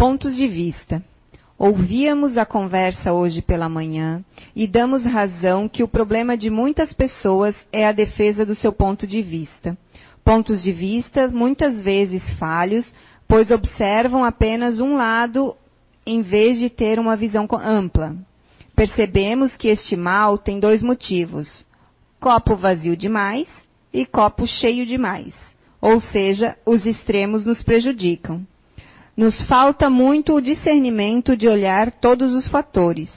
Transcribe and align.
Pontos 0.00 0.34
de 0.34 0.48
vista. 0.48 1.04
Ouvíamos 1.58 2.38
a 2.38 2.46
conversa 2.46 3.12
hoje 3.12 3.42
pela 3.42 3.68
manhã 3.68 4.24
e 4.56 4.66
damos 4.66 5.04
razão 5.04 5.68
que 5.68 5.82
o 5.82 5.88
problema 5.88 6.38
de 6.38 6.48
muitas 6.48 6.90
pessoas 6.90 7.54
é 7.70 7.86
a 7.86 7.92
defesa 7.92 8.46
do 8.46 8.54
seu 8.54 8.72
ponto 8.72 9.06
de 9.06 9.20
vista. 9.20 9.76
Pontos 10.24 10.62
de 10.62 10.72
vista 10.72 11.28
muitas 11.28 11.82
vezes 11.82 12.30
falhos, 12.38 12.90
pois 13.28 13.50
observam 13.50 14.24
apenas 14.24 14.80
um 14.80 14.94
lado 14.94 15.54
em 16.06 16.22
vez 16.22 16.58
de 16.58 16.70
ter 16.70 16.98
uma 16.98 17.14
visão 17.14 17.46
ampla. 17.52 18.16
Percebemos 18.74 19.54
que 19.54 19.68
este 19.68 19.96
mal 19.96 20.38
tem 20.38 20.58
dois 20.58 20.82
motivos: 20.82 21.62
copo 22.18 22.56
vazio 22.56 22.96
demais 22.96 23.48
e 23.92 24.06
copo 24.06 24.46
cheio 24.46 24.86
demais. 24.86 25.34
Ou 25.78 26.00
seja, 26.00 26.56
os 26.64 26.86
extremos 26.86 27.44
nos 27.44 27.62
prejudicam. 27.62 28.46
Nos 29.20 29.42
falta 29.42 29.90
muito 29.90 30.32
o 30.32 30.40
discernimento 30.40 31.36
de 31.36 31.46
olhar 31.46 31.90
todos 31.90 32.32
os 32.32 32.48
fatores. 32.48 33.10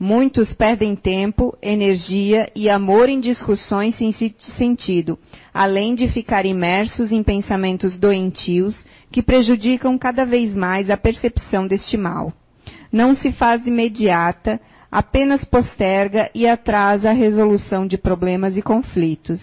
Muitos 0.00 0.50
perdem 0.54 0.96
tempo, 0.96 1.54
energia 1.60 2.50
e 2.56 2.70
amor 2.70 3.10
em 3.10 3.20
discussões 3.20 3.94
sem 3.96 4.14
sentido, 4.56 5.18
além 5.52 5.94
de 5.94 6.08
ficar 6.08 6.46
imersos 6.46 7.12
em 7.12 7.22
pensamentos 7.22 7.98
doentios 8.00 8.82
que 9.10 9.22
prejudicam 9.22 9.98
cada 9.98 10.24
vez 10.24 10.56
mais 10.56 10.88
a 10.88 10.96
percepção 10.96 11.66
deste 11.66 11.98
mal. 11.98 12.32
Não 12.90 13.14
se 13.14 13.30
faz 13.30 13.66
imediata, 13.66 14.58
apenas 14.90 15.44
posterga 15.44 16.30
e 16.34 16.48
atrasa 16.48 17.10
a 17.10 17.12
resolução 17.12 17.86
de 17.86 17.98
problemas 17.98 18.56
e 18.56 18.62
conflitos. 18.62 19.42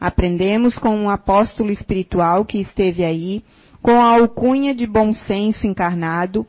Aprendemos 0.00 0.78
com 0.78 0.96
um 0.96 1.10
apóstolo 1.10 1.70
espiritual 1.70 2.46
que 2.46 2.58
esteve 2.58 3.04
aí, 3.04 3.44
com 3.82 4.00
a 4.00 4.14
alcunha 4.18 4.74
de 4.74 4.86
bom 4.86 5.12
senso 5.12 5.66
encarnado, 5.66 6.46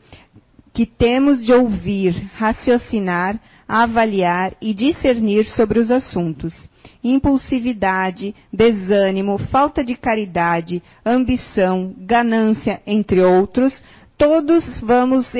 que 0.72 0.86
temos 0.86 1.44
de 1.44 1.52
ouvir, 1.52 2.30
raciocinar, 2.34 3.38
avaliar 3.68 4.54
e 4.60 4.74
discernir 4.74 5.46
sobre 5.46 5.78
os 5.78 5.90
assuntos. 5.90 6.54
Impulsividade, 7.02 8.34
desânimo, 8.52 9.38
falta 9.38 9.84
de 9.84 9.94
caridade, 9.94 10.82
ambição, 11.04 11.94
ganância, 11.98 12.82
entre 12.86 13.22
outros, 13.22 13.82
todos 14.16 14.78
vamos 14.80 15.30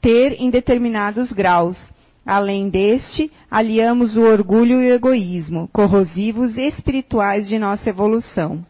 ter 0.00 0.40
em 0.40 0.50
determinados 0.50 1.32
graus. 1.32 1.76
Além 2.24 2.68
deste, 2.68 3.30
aliamos 3.50 4.16
o 4.16 4.22
orgulho 4.22 4.80
e 4.80 4.90
o 4.90 4.94
egoísmo, 4.94 5.68
corrosivos 5.72 6.56
espirituais 6.56 7.48
de 7.48 7.58
nossa 7.58 7.90
evolução. 7.90 8.64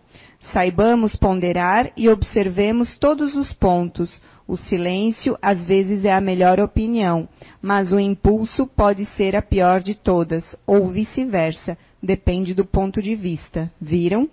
Saibamos 0.51 1.15
ponderar 1.17 1.93
e 1.97 2.09
observemos 2.09 2.99
todos 2.99 3.37
os 3.37 3.53
pontos. 3.53 4.21
O 4.47 4.57
silêncio 4.57 5.39
às 5.41 5.65
vezes 5.65 6.05
é 6.05 6.13
a 6.13 6.21
melhor 6.21 6.59
opinião, 6.59 7.29
mas 7.61 7.93
o 7.93 8.01
impulso 8.01 8.67
pode 8.67 9.05
ser 9.17 9.37
a 9.37 9.41
pior 9.41 9.81
de 9.81 9.95
todas, 9.95 10.45
ou 10.67 10.89
vice-versa, 10.89 11.79
depende 12.03 12.53
do 12.53 12.65
ponto 12.65 13.01
de 13.01 13.15
vista. 13.15 13.71
Viram? 13.81 14.29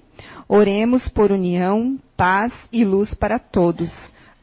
Oremos 0.48 1.08
por 1.08 1.32
união, 1.32 1.98
paz 2.18 2.52
e 2.73 2.84
luz 2.84 3.14
para 3.14 3.38
todos. 3.38 3.92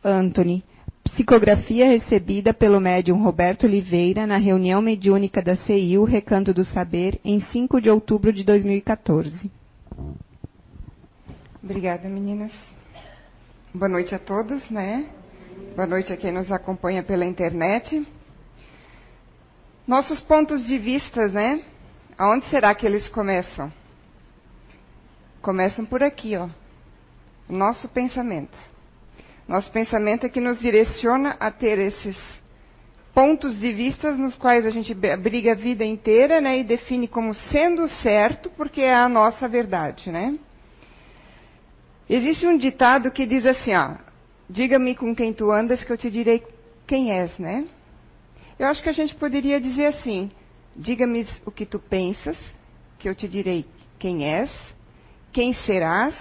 Anthony. 0.05 0.63
Psicografia 1.03 1.87
recebida 1.87 2.55
pelo 2.55 2.81
médium 2.81 3.23
Roberto 3.23 3.65
Oliveira 3.65 4.27
na 4.27 4.37
reunião 4.37 4.81
mediúnica 4.81 5.43
da 5.43 5.57
CIU 5.57 6.05
Recanto 6.05 6.55
do 6.55 6.65
Saber 6.65 7.21
em 7.25 7.41
5 7.41 7.81
de 7.81 7.91
outubro 7.91 8.33
de 8.33 8.45
2014. 8.45 9.51
Obrigada, 11.67 12.09
meninas. 12.09 12.53
Boa 13.75 13.89
noite 13.89 14.15
a 14.15 14.21
todos, 14.21 14.71
né? 14.71 15.11
Boa 15.75 15.85
noite 15.85 16.13
a 16.13 16.17
quem 16.17 16.31
nos 16.31 16.53
acompanha 16.53 17.03
pela 17.03 17.25
internet. 17.25 18.07
Nossos 19.85 20.21
pontos 20.21 20.65
de 20.65 20.79
vista, 20.79 21.27
né? 21.27 21.65
Aonde 22.17 22.47
será 22.51 22.73
que 22.73 22.87
eles 22.87 23.09
começam? 23.09 23.73
Começam 25.43 25.85
por 25.85 26.05
aqui, 26.05 26.37
ó. 26.37 26.49
Nosso 27.49 27.89
pensamento. 27.89 28.57
Nosso 29.49 29.69
pensamento 29.73 30.25
é 30.25 30.29
que 30.29 30.41
nos 30.41 30.61
direciona 30.61 31.37
a 31.41 31.51
ter 31.51 31.81
esses 31.81 32.17
pontos 33.13 33.59
de 33.59 33.73
vista 33.73 34.13
nos 34.13 34.37
quais 34.37 34.65
a 34.65 34.71
gente 34.71 34.95
briga 34.95 35.51
a 35.51 35.57
vida 35.57 35.85
inteira, 35.85 36.41
né? 36.41 36.61
E 36.61 36.63
define 36.63 37.09
como 37.09 37.35
sendo 37.35 37.89
certo, 37.89 38.51
porque 38.51 38.83
é 38.83 38.95
a 38.95 39.09
nossa 39.09 39.49
verdade, 39.49 40.13
né? 40.13 40.39
Existe 42.09 42.47
um 42.47 42.57
ditado 42.57 43.11
que 43.11 43.27
diz 43.27 43.45
assim, 43.45 43.75
ó, 43.75 43.97
diga-me 44.49 44.95
com 44.95 45.15
quem 45.15 45.33
tu 45.33 45.51
andas 45.51 45.83
que 45.83 45.93
eu 45.93 45.99
te 45.99 46.11
direi 46.11 46.43
quem 46.87 47.11
és, 47.11 47.37
né? 47.39 47.67
Eu 48.59 48.69
acho 48.69 48.83
que 48.83 48.89
a 48.89 48.93
gente 48.93 49.15
poderia 49.17 49.61
dizer 49.61 49.87
assim, 49.87 50.31
diga-me 50.75 51.27
o 51.45 51.51
que 51.51 51.67
tu 51.67 51.79
pensas, 51.79 52.39
que 52.99 53.09
eu 53.09 53.15
te 53.15 53.29
direi 53.29 53.67
quem 53.99 54.25
és, 54.25 54.51
quem 55.33 55.53
serás, 55.53 56.17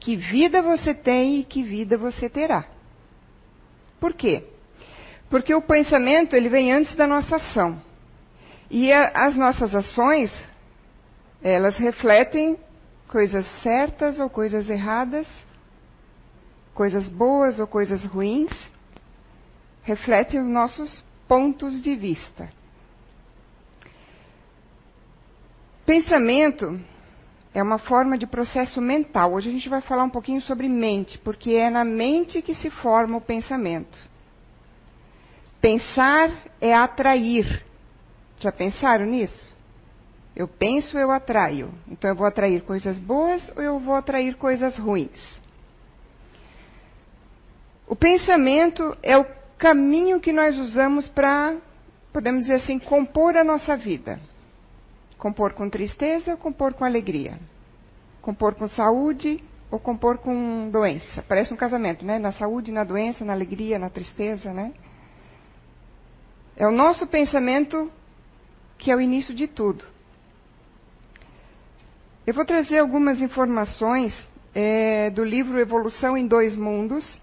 que 0.00 0.16
vida 0.16 0.60
você 0.60 0.92
tem 0.92 1.40
e 1.40 1.44
que 1.44 1.62
vida 1.62 1.96
você 1.96 2.28
terá. 2.28 2.66
Por 4.00 4.12
quê? 4.12 4.44
Porque 5.30 5.54
o 5.54 5.62
pensamento 5.62 6.36
ele 6.36 6.48
vem 6.48 6.72
antes 6.72 6.94
da 6.94 7.06
nossa 7.06 7.36
ação. 7.36 7.80
E 8.70 8.92
a, 8.92 9.26
as 9.26 9.36
nossas 9.36 9.74
ações, 9.74 10.30
elas 11.42 11.76
refletem 11.76 12.58
coisas 13.14 13.46
certas 13.62 14.18
ou 14.18 14.28
coisas 14.28 14.68
erradas, 14.68 15.24
coisas 16.74 17.06
boas 17.06 17.60
ou 17.60 17.66
coisas 17.68 18.04
ruins, 18.04 18.50
refletem 19.84 20.40
os 20.40 20.48
nossos 20.48 21.04
pontos 21.28 21.80
de 21.80 21.94
vista. 21.94 22.50
Pensamento 25.86 26.80
é 27.54 27.62
uma 27.62 27.78
forma 27.78 28.18
de 28.18 28.26
processo 28.26 28.80
mental. 28.80 29.34
Hoje 29.34 29.48
a 29.48 29.52
gente 29.52 29.68
vai 29.68 29.80
falar 29.80 30.02
um 30.02 30.10
pouquinho 30.10 30.42
sobre 30.42 30.68
mente, 30.68 31.16
porque 31.18 31.52
é 31.52 31.70
na 31.70 31.84
mente 31.84 32.42
que 32.42 32.52
se 32.52 32.68
forma 32.68 33.18
o 33.18 33.20
pensamento. 33.20 33.96
Pensar 35.60 36.32
é 36.60 36.74
atrair. 36.74 37.64
Já 38.40 38.50
pensaram 38.50 39.06
nisso? 39.06 39.53
Eu 40.36 40.48
penso, 40.48 40.98
eu 40.98 41.10
atraio. 41.10 41.72
Então 41.88 42.10
eu 42.10 42.16
vou 42.16 42.26
atrair 42.26 42.62
coisas 42.62 42.98
boas 42.98 43.52
ou 43.56 43.62
eu 43.62 43.78
vou 43.78 43.94
atrair 43.94 44.36
coisas 44.36 44.76
ruins? 44.76 45.40
O 47.86 47.94
pensamento 47.94 48.96
é 49.02 49.16
o 49.16 49.24
caminho 49.58 50.18
que 50.18 50.32
nós 50.32 50.58
usamos 50.58 51.06
para, 51.06 51.56
podemos 52.12 52.42
dizer 52.42 52.56
assim, 52.56 52.78
compor 52.78 53.36
a 53.36 53.44
nossa 53.44 53.76
vida. 53.76 54.18
Compor 55.18 55.52
com 55.52 55.70
tristeza 55.70 56.32
ou 56.32 56.36
compor 56.36 56.74
com 56.74 56.84
alegria? 56.84 57.38
Compor 58.20 58.54
com 58.54 58.66
saúde 58.66 59.42
ou 59.70 59.78
compor 59.78 60.18
com 60.18 60.68
doença? 60.70 61.24
Parece 61.28 61.54
um 61.54 61.56
casamento, 61.56 62.04
né? 62.04 62.18
Na 62.18 62.32
saúde, 62.32 62.72
na 62.72 62.84
doença, 62.84 63.24
na 63.24 63.32
alegria, 63.32 63.78
na 63.78 63.90
tristeza, 63.90 64.52
né? 64.52 64.72
É 66.56 66.66
o 66.66 66.72
nosso 66.72 67.06
pensamento 67.06 67.90
que 68.76 68.90
é 68.90 68.96
o 68.96 69.00
início 69.00 69.34
de 69.34 69.46
tudo. 69.46 69.93
Eu 72.26 72.32
vou 72.32 72.46
trazer 72.46 72.78
algumas 72.78 73.20
informações 73.20 74.14
é, 74.54 75.10
do 75.10 75.22
livro 75.22 75.60
Evolução 75.60 76.16
em 76.16 76.26
Dois 76.26 76.56
Mundos, 76.56 77.20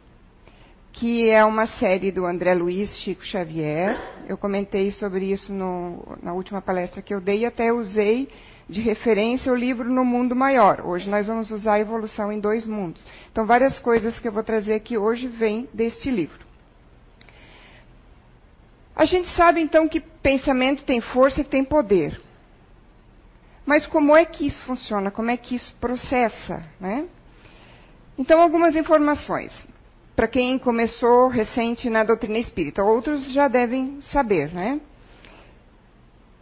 que 0.94 1.28
é 1.28 1.44
uma 1.44 1.66
série 1.66 2.12
do 2.12 2.24
André 2.24 2.54
Luiz 2.54 2.96
Chico 2.98 3.26
Xavier. 3.26 4.00
Eu 4.28 4.38
comentei 4.38 4.92
sobre 4.92 5.32
isso 5.32 5.52
no, 5.52 6.20
na 6.22 6.34
última 6.34 6.62
palestra 6.62 7.02
que 7.02 7.12
eu 7.12 7.20
dei 7.20 7.40
e 7.40 7.46
até 7.48 7.74
usei 7.74 8.30
de 8.70 8.80
referência 8.80 9.52
o 9.52 9.56
livro 9.56 9.92
No 9.92 10.06
Mundo 10.06 10.36
Maior. 10.36 10.86
Hoje 10.86 11.10
nós 11.10 11.26
vamos 11.26 11.50
usar 11.50 11.74
a 11.74 11.80
Evolução 11.80 12.32
em 12.32 12.40
Dois 12.40 12.68
Mundos. 12.68 13.04
Então, 13.32 13.44
várias 13.44 13.80
coisas 13.80 14.20
que 14.20 14.28
eu 14.28 14.32
vou 14.32 14.44
trazer 14.44 14.76
aqui 14.76 15.00
hoje 15.00 15.28
vêm 15.28 15.68
deste 15.74 16.12
livro. 16.12 16.46
A 18.96 19.06
gente 19.06 19.30
sabe 19.36 19.62
então 19.62 19.88
que 19.88 20.00
pensamento 20.00 20.84
tem 20.84 21.02
força 21.02 21.42
e 21.42 21.44
tem 21.44 21.66
poder. 21.66 22.22
Mas 23.72 23.88
como 23.88 24.14
é 24.18 24.26
que 24.26 24.46
isso 24.46 24.62
funciona? 24.64 25.10
Como 25.12 25.32
é 25.32 25.38
que 25.38 25.56
isso 25.56 25.74
processa? 25.80 26.62
Né? 26.78 27.08
Então, 28.18 28.42
algumas 28.42 28.76
informações. 28.76 29.50
Para 30.14 30.28
quem 30.28 30.60
começou 30.60 31.30
recente 31.30 31.90
na 31.90 32.04
doutrina 32.04 32.38
espírita, 32.38 32.84
outros 32.84 33.32
já 33.32 33.48
devem 33.48 34.02
saber. 34.12 34.54
Né? 34.54 34.82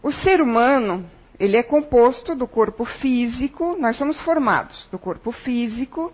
O 0.01 0.11
ser 0.11 0.41
humano, 0.41 1.05
ele 1.39 1.55
é 1.55 1.61
composto 1.61 2.33
do 2.33 2.47
corpo 2.47 2.83
físico, 2.83 3.77
nós 3.79 3.95
somos 3.95 4.19
formados 4.21 4.87
do 4.91 4.97
corpo 4.97 5.31
físico, 5.31 6.11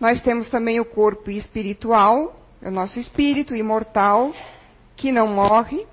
nós 0.00 0.22
temos 0.22 0.48
também 0.48 0.80
o 0.80 0.86
corpo 0.86 1.30
espiritual, 1.30 2.40
é 2.62 2.68
o 2.68 2.72
nosso 2.72 2.98
espírito 2.98 3.54
imortal, 3.54 4.34
que 4.96 5.12
não 5.12 5.26
morre, 5.26 5.86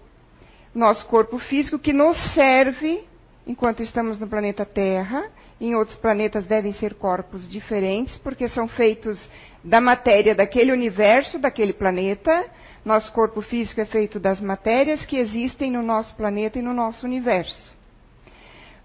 nosso 0.73 1.05
corpo 1.07 1.37
físico, 1.37 1.77
que 1.77 1.91
nos 1.91 2.15
serve 2.33 3.05
enquanto 3.47 3.81
estamos 3.81 4.19
no 4.19 4.27
planeta 4.27 4.65
Terra. 4.65 5.31
Em 5.59 5.73
outros 5.73 5.97
planetas 5.97 6.45
devem 6.45 6.73
ser 6.73 6.95
corpos 6.95 7.49
diferentes, 7.49 8.17
porque 8.17 8.47
são 8.49 8.67
feitos 8.67 9.19
da 9.63 9.81
matéria 9.81 10.35
daquele 10.35 10.71
universo, 10.71 11.39
daquele 11.39 11.73
planeta. 11.73 12.45
Nosso 12.85 13.11
corpo 13.13 13.41
físico 13.41 13.81
é 13.81 13.85
feito 13.85 14.19
das 14.19 14.39
matérias 14.39 15.05
que 15.05 15.17
existem 15.17 15.71
no 15.71 15.81
nosso 15.81 16.13
planeta 16.15 16.59
e 16.59 16.61
no 16.61 16.73
nosso 16.73 17.05
universo. 17.05 17.75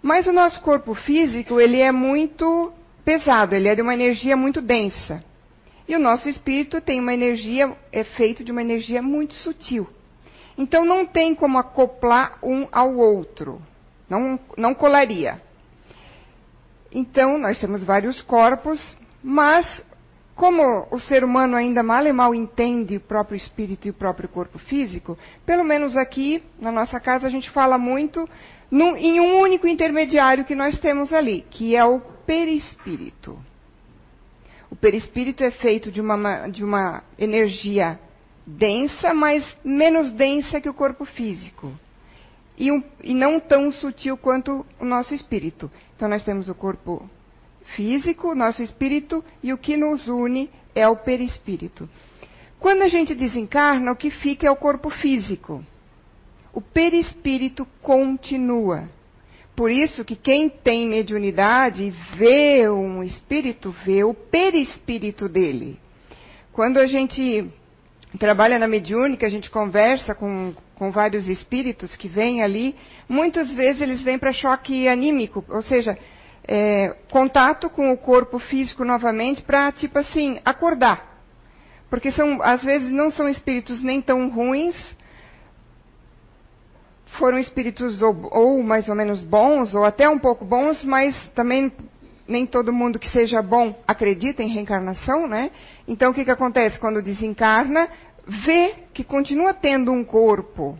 Mas 0.00 0.26
o 0.26 0.32
nosso 0.32 0.60
corpo 0.62 0.94
físico, 0.94 1.60
ele 1.60 1.80
é 1.80 1.92
muito 1.92 2.72
pesado, 3.04 3.54
ele 3.54 3.68
é 3.68 3.74
de 3.74 3.82
uma 3.82 3.94
energia 3.94 4.36
muito 4.36 4.60
densa. 4.60 5.22
E 5.86 5.94
o 5.94 5.98
nosso 5.98 6.28
espírito 6.28 6.80
tem 6.80 7.00
uma 7.00 7.12
energia, 7.12 7.76
é 7.92 8.02
feito 8.02 8.42
de 8.42 8.50
uma 8.50 8.62
energia 8.62 9.02
muito 9.02 9.34
sutil. 9.34 9.86
Então 10.56 10.84
não 10.84 11.04
tem 11.04 11.34
como 11.34 11.58
acoplar 11.58 12.38
um 12.42 12.66
ao 12.72 12.96
outro. 12.96 13.60
Não, 14.12 14.38
não 14.58 14.74
colaria. 14.74 15.40
Então, 16.92 17.38
nós 17.38 17.58
temos 17.58 17.82
vários 17.82 18.20
corpos, 18.20 18.78
mas 19.22 19.82
como 20.34 20.86
o 20.90 21.00
ser 21.00 21.24
humano 21.24 21.56
ainda 21.56 21.82
mal 21.82 22.06
e 22.06 22.12
mal 22.12 22.34
entende 22.34 22.98
o 22.98 23.00
próprio 23.00 23.38
espírito 23.38 23.88
e 23.88 23.90
o 23.90 23.94
próprio 23.94 24.28
corpo 24.28 24.58
físico, 24.58 25.16
pelo 25.46 25.64
menos 25.64 25.96
aqui 25.96 26.44
na 26.60 26.70
nossa 26.70 27.00
casa 27.00 27.26
a 27.26 27.30
gente 27.30 27.48
fala 27.48 27.78
muito 27.78 28.28
num, 28.70 28.94
em 28.98 29.18
um 29.18 29.40
único 29.40 29.66
intermediário 29.66 30.44
que 30.44 30.54
nós 30.54 30.78
temos 30.78 31.10
ali, 31.10 31.46
que 31.48 31.74
é 31.74 31.82
o 31.82 31.98
perispírito. 32.26 33.38
O 34.70 34.76
perispírito 34.76 35.42
é 35.42 35.50
feito 35.50 35.90
de 35.90 36.02
uma, 36.02 36.48
de 36.48 36.62
uma 36.62 37.02
energia 37.18 37.98
densa, 38.46 39.14
mas 39.14 39.42
menos 39.64 40.12
densa 40.12 40.60
que 40.60 40.68
o 40.68 40.74
corpo 40.74 41.06
físico. 41.06 41.72
E, 42.58 42.70
um, 42.70 42.82
e 43.02 43.14
não 43.14 43.40
tão 43.40 43.72
sutil 43.72 44.16
quanto 44.16 44.64
o 44.78 44.84
nosso 44.84 45.14
espírito. 45.14 45.70
Então 45.96 46.08
nós 46.08 46.22
temos 46.22 46.48
o 46.48 46.54
corpo 46.54 47.08
físico, 47.76 48.32
o 48.32 48.34
nosso 48.34 48.62
espírito, 48.62 49.24
e 49.42 49.52
o 49.52 49.58
que 49.58 49.76
nos 49.76 50.08
une 50.08 50.50
é 50.74 50.86
o 50.86 50.96
perispírito. 50.96 51.88
Quando 52.60 52.82
a 52.82 52.88
gente 52.88 53.14
desencarna, 53.14 53.92
o 53.92 53.96
que 53.96 54.10
fica 54.10 54.46
é 54.46 54.50
o 54.50 54.56
corpo 54.56 54.90
físico 54.90 55.64
o 56.52 56.60
perispírito 56.60 57.66
continua. 57.80 58.88
Por 59.56 59.70
isso 59.70 60.04
que 60.04 60.16
quem 60.16 60.48
tem 60.48 60.88
mediunidade 60.88 61.92
vê 62.16 62.68
um 62.68 63.02
espírito, 63.02 63.70
vê 63.84 64.04
o 64.04 64.14
perispírito 64.14 65.28
dele. 65.28 65.78
Quando 66.52 66.78
a 66.78 66.86
gente 66.86 67.50
trabalha 68.18 68.58
na 68.58 68.66
mediúnica, 68.66 69.26
a 69.26 69.30
gente 69.30 69.50
conversa 69.50 70.14
com, 70.14 70.54
com 70.82 70.90
vários 70.90 71.28
espíritos 71.28 71.94
que 71.94 72.08
vêm 72.08 72.42
ali, 72.42 72.74
muitas 73.08 73.48
vezes 73.52 73.80
eles 73.80 74.02
vêm 74.02 74.18
para 74.18 74.32
choque 74.32 74.88
anímico, 74.88 75.44
ou 75.48 75.62
seja, 75.62 75.96
é, 76.42 76.96
contato 77.08 77.70
com 77.70 77.92
o 77.92 77.96
corpo 77.96 78.36
físico 78.40 78.84
novamente 78.84 79.42
para, 79.42 79.70
tipo 79.70 79.96
assim, 80.00 80.40
acordar. 80.44 81.22
Porque 81.88 82.10
são, 82.10 82.42
às 82.42 82.64
vezes 82.64 82.90
não 82.90 83.12
são 83.12 83.28
espíritos 83.28 83.80
nem 83.80 84.02
tão 84.02 84.28
ruins, 84.28 84.74
foram 87.16 87.38
espíritos 87.38 88.02
ou, 88.02 88.28
ou, 88.32 88.60
mais 88.60 88.88
ou 88.88 88.96
menos 88.96 89.22
bons, 89.22 89.72
ou 89.76 89.84
até 89.84 90.08
um 90.08 90.18
pouco 90.18 90.44
bons, 90.44 90.84
mas 90.84 91.14
também 91.28 91.70
nem 92.26 92.44
todo 92.44 92.72
mundo 92.72 92.98
que 92.98 93.08
seja 93.08 93.40
bom 93.40 93.80
acredita 93.86 94.42
em 94.42 94.48
reencarnação, 94.48 95.28
né? 95.28 95.52
Então 95.86 96.10
o 96.10 96.14
que, 96.14 96.24
que 96.24 96.30
acontece? 96.32 96.80
Quando 96.80 97.00
desencarna, 97.00 97.88
vê 98.26 98.74
que 98.92 99.04
continua 99.04 99.54
tendo 99.54 99.92
um 99.92 100.04
corpo. 100.04 100.78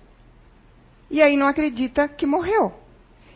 E 1.11 1.21
aí 1.21 1.37
não 1.37 1.47
acredita 1.47 2.09
que 2.09 2.27
morreu. 2.27 2.73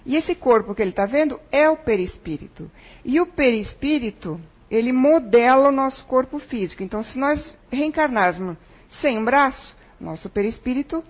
E 0.04 0.16
esse 0.16 0.34
corpo 0.34 0.74
que 0.74 0.82
ele 0.82 0.90
está 0.90 1.04
vendo 1.04 1.40
é 1.50 1.68
o 1.68 1.76
perispírito. 1.76 2.70
E 3.04 3.20
o 3.20 3.26
perispírito, 3.26 4.40
ele 4.70 4.92
modela 4.92 5.68
o 5.68 5.72
nosso 5.72 6.04
corpo 6.06 6.38
físico. 6.38 6.82
Então, 6.82 7.02
se 7.02 7.18
nós 7.18 7.44
reencarnarmos 7.70 8.56
sem 9.00 9.18
um 9.18 9.24
braço, 9.24 9.74
nosso 10.00 10.30
perispírito 10.30 11.02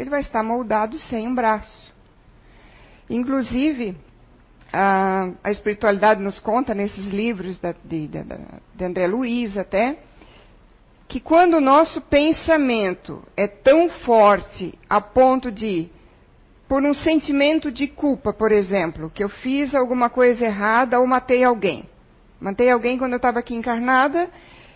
ele 0.00 0.08
vai 0.08 0.22
estar 0.22 0.42
moldado 0.42 0.98
sem 0.98 1.28
um 1.28 1.34
braço. 1.34 1.92
Inclusive, 3.08 3.96
a, 4.72 5.30
a 5.44 5.50
espiritualidade 5.50 6.22
nos 6.22 6.38
conta 6.38 6.74
nesses 6.74 7.04
livros 7.04 7.58
da, 7.58 7.72
de, 7.72 8.08
de, 8.08 8.24
de 8.74 8.84
André 8.84 9.06
Luiz 9.06 9.58
até, 9.58 9.98
que 11.10 11.18
quando 11.18 11.54
o 11.54 11.60
nosso 11.60 12.00
pensamento 12.02 13.20
é 13.36 13.48
tão 13.48 13.88
forte 13.88 14.78
a 14.88 15.00
ponto 15.00 15.50
de, 15.50 15.88
por 16.68 16.84
um 16.84 16.94
sentimento 16.94 17.68
de 17.72 17.88
culpa, 17.88 18.32
por 18.32 18.52
exemplo, 18.52 19.10
que 19.12 19.24
eu 19.24 19.28
fiz 19.28 19.74
alguma 19.74 20.08
coisa 20.08 20.44
errada 20.44 21.00
ou 21.00 21.06
matei 21.08 21.42
alguém. 21.42 21.84
Matei 22.40 22.70
alguém 22.70 22.96
quando 22.96 23.14
eu 23.14 23.16
estava 23.16 23.40
aqui 23.40 23.56
encarnada, 23.56 24.30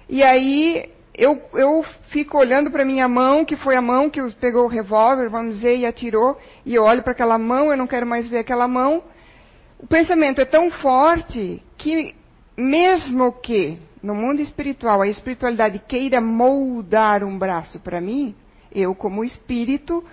e 0.09 0.25
aí 0.25 0.91
eu, 1.17 1.41
eu 1.53 1.85
fico 2.09 2.37
olhando 2.37 2.69
para 2.69 2.85
minha 2.85 3.07
mão, 3.07 3.45
que 3.45 3.55
foi 3.55 3.77
a 3.77 3.81
mão 3.81 4.11
que 4.11 4.21
pegou 4.33 4.65
o 4.65 4.69
revólver, 4.69 5.31
vamos 5.31 5.55
dizer, 5.55 5.77
e 5.77 5.87
atirou, 5.87 6.37
e 6.67 6.75
eu 6.75 6.83
olho 6.83 7.05
para 7.05 7.13
aquela 7.13 7.39
mão, 7.39 7.71
eu 7.71 7.77
não 7.77 7.87
quero 7.87 8.09
mais 8.09 8.27
ver 8.27 8.39
aquela 8.39 8.67
mão. 8.67 9.05
O 9.79 9.87
pensamento 9.87 10.41
é 10.41 10.45
tão 10.45 10.69
forte 10.69 11.63
que, 11.79 12.13
mesmo 12.57 13.31
que 13.35 13.79
no 14.05 14.15
mundo 14.15 14.43
espiritual 14.43 15.01
a 15.01 15.09
espiritualidade 15.09 15.79
queira 15.79 16.21
moldar 16.21 17.25
um 17.25 17.39
braço 17.39 17.81
para 17.81 18.03
mim, 18.03 18.37
eu, 18.71 18.95
como 18.95 19.25
espírito, 19.25 20.05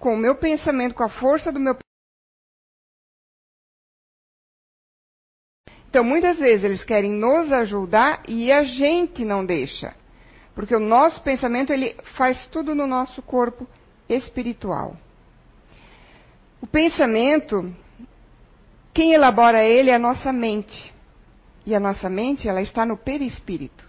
com 0.00 0.14
o 0.14 0.18
meu 0.18 0.34
pensamento, 0.34 0.96
com 0.96 1.04
a 1.04 1.08
força 1.08 1.52
do 1.52 1.60
meu 1.60 1.76
Então, 5.88 6.04
muitas 6.04 6.38
vezes 6.38 6.64
eles 6.64 6.84
querem 6.84 7.10
nos 7.10 7.52
ajudar 7.52 8.22
e 8.28 8.50
a 8.52 8.62
gente 8.62 9.24
não 9.24 9.44
deixa. 9.44 9.94
Porque 10.54 10.74
o 10.74 10.80
nosso 10.80 11.20
pensamento 11.22 11.72
ele 11.72 11.96
faz 12.16 12.46
tudo 12.46 12.76
no 12.76 12.86
nosso 12.86 13.20
corpo 13.22 13.66
espiritual. 14.08 14.96
O 16.60 16.66
pensamento, 16.66 17.74
quem 18.94 19.14
elabora 19.14 19.64
ele 19.64 19.90
é 19.90 19.94
a 19.94 19.98
nossa 19.98 20.32
mente. 20.32 20.92
E 21.66 21.74
a 21.74 21.80
nossa 21.80 22.08
mente, 22.08 22.48
ela 22.48 22.62
está 22.62 22.86
no 22.86 22.96
perispírito. 22.96 23.88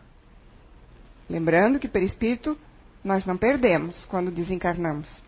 Lembrando 1.30 1.80
que 1.80 1.88
perispírito 1.88 2.58
nós 3.04 3.26
não 3.26 3.38
perdemos 3.38 4.06
quando 4.06 4.30
desencarnamos. 4.30 5.22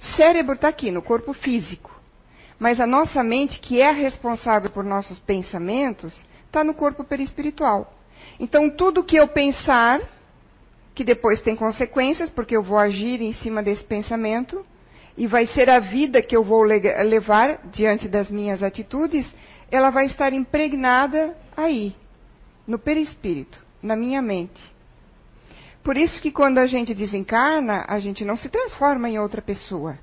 O 0.00 0.04
cérebro 0.16 0.54
está 0.54 0.68
aqui, 0.68 0.90
no 0.90 1.02
corpo 1.02 1.32
físico. 1.32 1.94
Mas 2.58 2.80
a 2.80 2.86
nossa 2.86 3.22
mente, 3.22 3.60
que 3.60 3.80
é 3.80 3.90
responsável 3.90 4.70
por 4.70 4.84
nossos 4.84 5.18
pensamentos, 5.18 6.14
está 6.46 6.64
no 6.64 6.74
corpo 6.74 7.04
perispiritual. 7.04 7.94
Então, 8.38 8.68
tudo 8.70 9.04
que 9.04 9.16
eu 9.16 9.28
pensar, 9.28 10.00
que 10.94 11.04
depois 11.04 11.40
tem 11.40 11.54
consequências, 11.54 12.28
porque 12.30 12.56
eu 12.56 12.62
vou 12.62 12.78
agir 12.78 13.20
em 13.20 13.32
cima 13.34 13.62
desse 13.62 13.84
pensamento, 13.84 14.64
e 15.16 15.26
vai 15.26 15.46
ser 15.46 15.68
a 15.68 15.78
vida 15.78 16.22
que 16.22 16.36
eu 16.36 16.42
vou 16.42 16.62
levar 16.62 17.60
diante 17.70 18.08
das 18.08 18.30
minhas 18.30 18.62
atitudes, 18.62 19.26
ela 19.70 19.90
vai 19.90 20.06
estar 20.06 20.32
impregnada 20.32 21.36
aí, 21.60 21.94
no 22.66 22.78
perispírito, 22.78 23.62
na 23.82 23.96
minha 23.96 24.20
mente. 24.20 24.60
Por 25.82 25.96
isso 25.96 26.20
que 26.20 26.30
quando 26.30 26.58
a 26.58 26.66
gente 26.66 26.94
desencarna, 26.94 27.84
a 27.88 27.98
gente 27.98 28.24
não 28.24 28.36
se 28.36 28.48
transforma 28.48 29.08
em 29.08 29.18
outra 29.18 29.40
pessoa. 29.40 29.98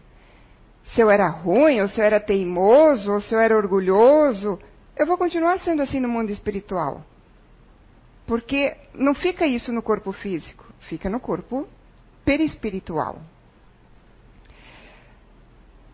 Se 0.84 1.02
eu 1.02 1.10
era 1.10 1.28
ruim, 1.28 1.82
ou 1.82 1.88
se 1.88 2.00
eu 2.00 2.06
era 2.06 2.20
teimoso, 2.20 3.12
ou 3.12 3.22
se 3.22 3.34
eu 3.34 3.40
era 3.40 3.56
orgulhoso, 3.56 4.60
eu 4.96 5.06
vou 5.06 5.18
continuar 5.18 5.60
sendo 5.60 5.82
assim 5.82 6.00
no 6.00 6.08
mundo 6.08 6.32
espiritual. 6.32 7.04
Porque 8.26 8.76
não 8.94 9.14
fica 9.14 9.46
isso 9.46 9.72
no 9.72 9.82
corpo 9.82 10.12
físico 10.12 10.68
fica 10.88 11.10
no 11.10 11.20
corpo 11.20 11.68
perispiritual. 12.26 13.22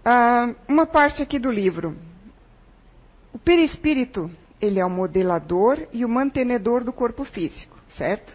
Ah, 0.05 0.53
uma 0.67 0.85
parte 0.85 1.21
aqui 1.21 1.39
do 1.39 1.51
livro. 1.51 1.97
O 3.31 3.39
perispírito, 3.39 4.29
ele 4.63 4.79
é 4.79 4.85
o 4.85 4.89
modelador 4.89 5.87
e 5.91 6.05
o 6.05 6.09
mantenedor 6.09 6.85
do 6.85 6.93
corpo 6.93 7.25
físico, 7.25 7.77
certo? 7.89 8.31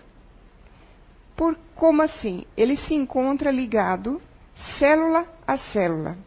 Por 1.34 1.58
como 1.74 2.02
assim? 2.02 2.44
Ele 2.54 2.76
se 2.76 2.94
encontra 2.94 3.50
ligado 3.50 4.20
célula 4.78 5.26
a 5.46 5.56
célula. 5.56 6.18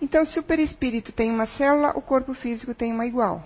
Então, 0.00 0.24
se 0.24 0.38
o 0.38 0.44
perispírito 0.44 1.10
tem 1.10 1.32
uma 1.32 1.46
célula, 1.46 1.90
o 1.96 2.02
corpo 2.02 2.34
físico 2.34 2.72
tem 2.72 2.92
uma 2.92 3.04
igual. 3.04 3.44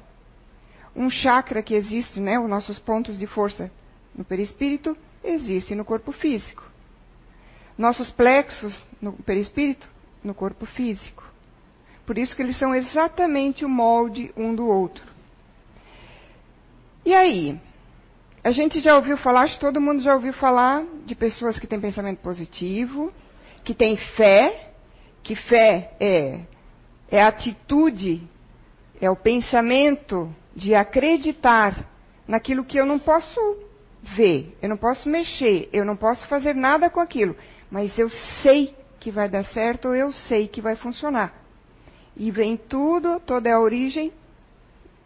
Um 0.95 1.09
chakra 1.09 1.63
que 1.63 1.75
existe, 1.75 2.21
né, 2.21 2.39
os 2.39 2.49
nossos 2.49 2.79
pontos 2.79 3.19
de 3.19 3.27
força 3.27 3.71
no 4.15 4.23
perispírito, 4.23 4.95
existe 5.25 5.75
no 5.75 5.83
corpo 5.83 6.13
físico. 6.13 6.63
Nossos 7.79 8.11
plexos 8.11 8.79
no 9.01 9.15
perispírito, 9.15 9.89
no 10.23 10.35
corpo 10.35 10.67
físico. 10.67 11.25
Por 12.05 12.19
isso 12.19 12.37
que 12.37 12.43
eles 12.43 12.59
são 12.59 12.75
exatamente 12.75 13.65
o 13.65 13.69
molde 13.69 14.31
um 14.37 14.55
do 14.55 14.67
outro. 14.67 15.12
E 17.05 17.15
aí? 17.15 17.61
A 18.45 18.51
gente 18.51 18.81
já 18.81 18.97
ouviu 18.97 19.17
falar, 19.17 19.43
acho 19.43 19.55
que 19.55 19.61
todo 19.61 19.81
mundo 19.81 20.03
já 20.03 20.15
ouviu 20.15 20.33
falar 20.33 20.85
de 21.05 21.15
pessoas 21.15 21.59
que 21.59 21.67
têm 21.67 21.81
pensamento 21.81 22.19
positivo, 22.19 23.13
que 23.65 23.75
têm 23.75 23.97
fé, 23.97 24.73
que 25.23 25.37
fé 25.37 25.95
é, 26.01 26.41
é 27.11 27.23
a 27.23 27.29
atitude 27.29 28.29
É 29.01 29.11
o 29.11 29.17
pensamento 29.17 30.33
de 30.55 30.75
acreditar 30.75 31.89
naquilo 32.27 32.65
que 32.65 32.79
eu 32.79 32.87
não 32.87 32.99
posso 32.99 33.41
ver, 34.03 34.57
eu 34.63 34.69
não 34.69 34.77
posso 34.77 35.09
mexer, 35.09 35.69
eu 35.73 35.85
não 35.85 35.97
posso 35.97 36.27
fazer 36.29 36.55
nada 36.55 36.89
com 36.89 37.01
aquilo, 37.01 37.37
mas 37.71 37.97
eu 37.99 38.09
sei 38.43 38.75
que 39.01 39.11
vai 39.11 39.29
dar 39.29 39.45
certo 39.47 39.89
ou 39.89 39.95
eu 39.95 40.13
sei 40.13 40.47
que 40.47 40.61
vai 40.61 40.77
funcionar. 40.77 41.33
E 42.17 42.31
vem 42.31 42.57
tudo, 42.57 43.19
toda 43.21 43.53
a 43.53 43.61
origem 43.61 44.13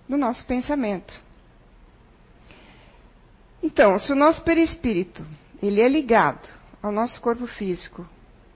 do 0.09 0.17
nosso 0.17 0.45
pensamento. 0.45 1.25
Então, 3.66 3.99
se 3.99 4.12
o 4.12 4.14
nosso 4.14 4.42
perispírito, 4.42 5.26
ele 5.61 5.80
é 5.80 5.88
ligado 5.88 6.49
ao 6.80 6.92
nosso 6.92 7.20
corpo 7.20 7.49
físico, 7.49 8.06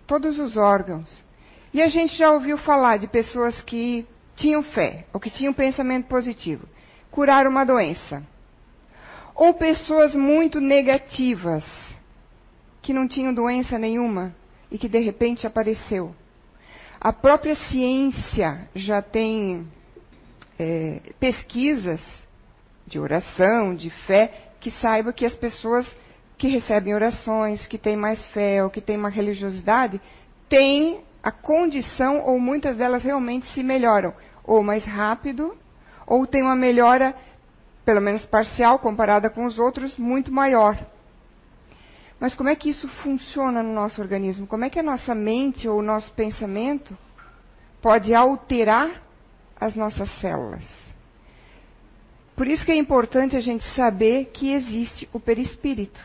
todos 0.06 0.38
os 0.38 0.56
órgãos, 0.56 1.20
e 1.74 1.82
a 1.82 1.88
gente 1.88 2.16
já 2.16 2.30
ouviu 2.30 2.56
falar 2.56 2.96
de 2.96 3.08
pessoas 3.08 3.60
que 3.60 4.06
tinham 4.36 4.62
fé, 4.62 5.06
ou 5.12 5.18
que 5.18 5.28
tinham 5.28 5.52
pensamento 5.52 6.06
positivo, 6.06 6.64
curar 7.10 7.48
uma 7.48 7.64
doença. 7.64 8.22
Ou 9.34 9.52
pessoas 9.52 10.14
muito 10.14 10.60
negativas, 10.60 11.64
que 12.80 12.94
não 12.94 13.08
tinham 13.08 13.34
doença 13.34 13.80
nenhuma 13.80 14.32
e 14.70 14.78
que 14.78 14.88
de 14.88 15.00
repente 15.00 15.44
apareceu. 15.44 16.14
A 17.00 17.12
própria 17.12 17.56
ciência 17.56 18.68
já 18.76 19.02
tem 19.02 19.66
é, 20.56 21.00
pesquisas 21.18 22.00
de 22.86 23.00
oração, 23.00 23.74
de 23.74 23.90
fé, 23.90 24.49
que 24.60 24.70
saiba 24.70 25.12
que 25.12 25.24
as 25.24 25.34
pessoas 25.34 25.86
que 26.36 26.48
recebem 26.48 26.94
orações, 26.94 27.66
que 27.66 27.78
têm 27.78 27.96
mais 27.96 28.24
fé 28.26 28.62
ou 28.62 28.70
que 28.70 28.80
têm 28.80 28.96
uma 28.96 29.08
religiosidade, 29.08 30.00
têm 30.48 31.02
a 31.22 31.30
condição, 31.30 32.20
ou 32.24 32.38
muitas 32.38 32.76
delas 32.76 33.02
realmente 33.02 33.46
se 33.52 33.62
melhoram, 33.62 34.14
ou 34.44 34.62
mais 34.62 34.84
rápido, 34.84 35.56
ou 36.06 36.26
têm 36.26 36.42
uma 36.42 36.56
melhora, 36.56 37.14
pelo 37.84 38.00
menos 38.00 38.24
parcial, 38.24 38.78
comparada 38.78 39.28
com 39.28 39.44
os 39.44 39.58
outros, 39.58 39.98
muito 39.98 40.32
maior. 40.32 40.78
Mas 42.18 42.34
como 42.34 42.48
é 42.48 42.56
que 42.56 42.70
isso 42.70 42.88
funciona 43.02 43.62
no 43.62 43.72
nosso 43.72 44.00
organismo? 44.00 44.46
Como 44.46 44.64
é 44.64 44.70
que 44.70 44.78
a 44.78 44.82
nossa 44.82 45.14
mente 45.14 45.68
ou 45.68 45.78
o 45.78 45.82
nosso 45.82 46.12
pensamento 46.12 46.96
pode 47.80 48.14
alterar 48.14 49.02
as 49.58 49.74
nossas 49.74 50.10
células? 50.20 50.89
Por 52.40 52.48
isso 52.48 52.64
que 52.64 52.72
é 52.72 52.76
importante 52.76 53.36
a 53.36 53.40
gente 53.40 53.66
saber 53.74 54.30
que 54.32 54.54
existe 54.54 55.06
o 55.12 55.20
perispírito. 55.20 56.00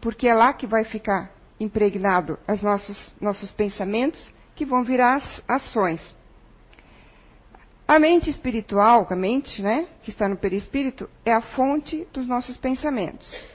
Porque 0.00 0.26
é 0.26 0.34
lá 0.34 0.52
que 0.52 0.66
vai 0.66 0.82
ficar 0.82 1.30
impregnado 1.60 2.36
os 2.48 2.60
nossos, 2.60 3.14
nossos 3.20 3.52
pensamentos, 3.52 4.20
que 4.56 4.64
vão 4.64 4.82
virar 4.82 5.18
as 5.18 5.44
ações. 5.46 6.12
A 7.86 7.96
mente 8.00 8.28
espiritual, 8.28 9.06
a 9.08 9.14
mente 9.14 9.62
né, 9.62 9.86
que 10.02 10.10
está 10.10 10.28
no 10.28 10.36
perispírito, 10.36 11.08
é 11.24 11.32
a 11.32 11.40
fonte 11.40 12.08
dos 12.12 12.26
nossos 12.26 12.56
pensamentos 12.56 13.54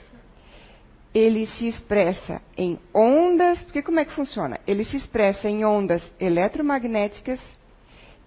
ele 1.12 1.46
se 1.46 1.68
expressa 1.68 2.40
em 2.56 2.78
ondas, 2.94 3.60
porque 3.62 3.82
como 3.82 3.98
é 3.98 4.04
que 4.06 4.12
funciona? 4.12 4.58
Ele 4.64 4.84
se 4.84 4.96
expressa 4.96 5.48
em 5.48 5.62
ondas 5.64 6.10
eletromagnéticas 6.18 7.40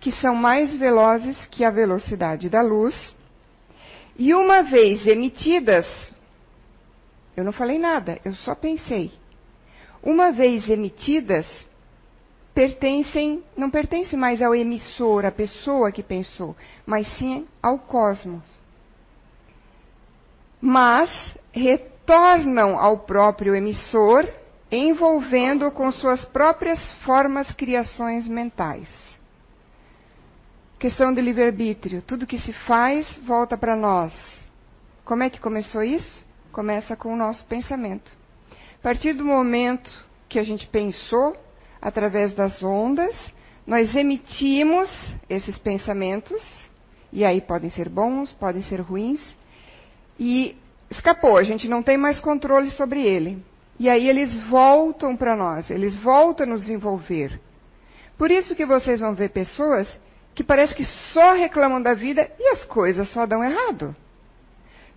que 0.03 0.11
são 0.11 0.35
mais 0.35 0.75
velozes 0.75 1.45
que 1.45 1.63
a 1.63 1.71
velocidade 1.71 2.49
da 2.49 2.61
luz. 2.61 2.93
E 4.17 4.33
uma 4.33 4.61
vez 4.63 5.05
emitidas, 5.07 5.87
eu 7.35 7.43
não 7.43 7.51
falei 7.51 7.79
nada, 7.79 8.19
eu 8.23 8.35
só 8.35 8.53
pensei. 8.53 9.11
Uma 10.01 10.31
vez 10.31 10.69
emitidas, 10.69 11.47
pertencem, 12.53 13.43
não 13.57 13.69
pertencem 13.69 14.17
mais 14.19 14.41
ao 14.41 14.53
emissor, 14.53 15.25
a 15.25 15.31
pessoa 15.31 15.91
que 15.91 16.03
pensou, 16.03 16.55
mas 16.85 17.07
sim 17.17 17.47
ao 17.61 17.79
cosmos. 17.79 18.43
Mas 20.61 21.09
tornam 22.05 22.77
ao 22.77 22.99
próprio 22.99 23.55
emissor, 23.55 24.27
envolvendo-o 24.71 25.71
com 25.71 25.91
suas 25.91 26.23
próprias 26.25 26.79
formas 27.03 27.51
criações 27.53 28.27
mentais. 28.27 29.12
Questão 30.83 31.13
de 31.13 31.21
livre-arbítrio. 31.21 32.01
Tudo 32.01 32.27
que 32.27 32.37
se 32.37 32.51
faz 32.51 33.07
volta 33.25 33.57
para 33.57 33.73
nós. 33.73 34.13
Como 35.05 35.23
é 35.23 35.29
que 35.29 35.39
começou 35.39 35.81
isso? 35.81 36.25
Começa 36.51 36.93
com 36.93 37.13
o 37.13 37.15
nosso 37.15 37.45
pensamento. 37.45 38.11
A 38.51 38.83
partir 38.83 39.13
do 39.13 39.23
momento 39.23 39.89
que 40.27 40.37
a 40.37 40.43
gente 40.43 40.67
pensou, 40.67 41.37
através 41.81 42.33
das 42.33 42.61
ondas, 42.61 43.15
nós 43.65 43.95
emitimos 43.95 44.89
esses 45.29 45.57
pensamentos, 45.57 46.43
e 47.13 47.23
aí 47.23 47.39
podem 47.39 47.69
ser 47.69 47.87
bons, 47.87 48.33
podem 48.33 48.61
ser 48.61 48.81
ruins, 48.81 49.21
e 50.19 50.57
escapou, 50.91 51.37
a 51.37 51.43
gente 51.43 51.65
não 51.65 51.81
tem 51.81 51.97
mais 51.97 52.19
controle 52.19 52.69
sobre 52.71 53.01
ele. 53.07 53.41
E 53.79 53.87
aí 53.89 54.09
eles 54.09 54.35
voltam 54.49 55.15
para 55.15 55.33
nós, 55.33 55.69
eles 55.69 55.95
voltam 55.95 56.45
a 56.45 56.49
nos 56.49 56.67
envolver. 56.67 57.39
Por 58.17 58.29
isso 58.29 58.53
que 58.53 58.65
vocês 58.65 58.99
vão 58.99 59.15
ver 59.15 59.29
pessoas 59.29 59.87
que 60.35 60.43
parece 60.43 60.75
que 60.75 60.85
só 61.13 61.33
reclamam 61.33 61.81
da 61.81 61.93
vida 61.93 62.29
e 62.39 62.49
as 62.49 62.63
coisas 62.65 63.09
só 63.09 63.25
dão 63.25 63.43
errado. 63.43 63.95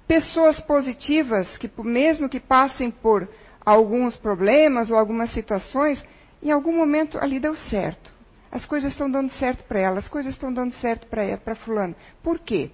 Pessoas 0.07 0.61
positivas 0.61 1.59
que 1.59 1.71
mesmo 1.83 2.29
que 2.29 2.41
passem 2.41 2.91
por 2.91 3.29
alguns 3.65 4.17
problemas 4.17 4.91
ou 4.91 4.97
algumas 4.97 5.33
situações, 5.33 6.03
em 6.43 6.51
algum 6.51 6.77
momento 6.77 7.19
ali 7.19 7.41
deu 7.41 7.57
certo. 7.57 8.15
As 8.51 8.65
coisas 8.65 8.93
estão 8.93 9.11
dando 9.11 9.31
certo 9.33 9.65
para 9.65 9.81
ela, 9.81 9.99
as 9.99 10.09
coisas 10.09 10.33
estão 10.33 10.53
dando 10.53 10.73
certo 10.75 11.07
para 11.09 11.55
fulano. 11.57 11.95
Por 12.23 12.39
quê? 12.39 12.71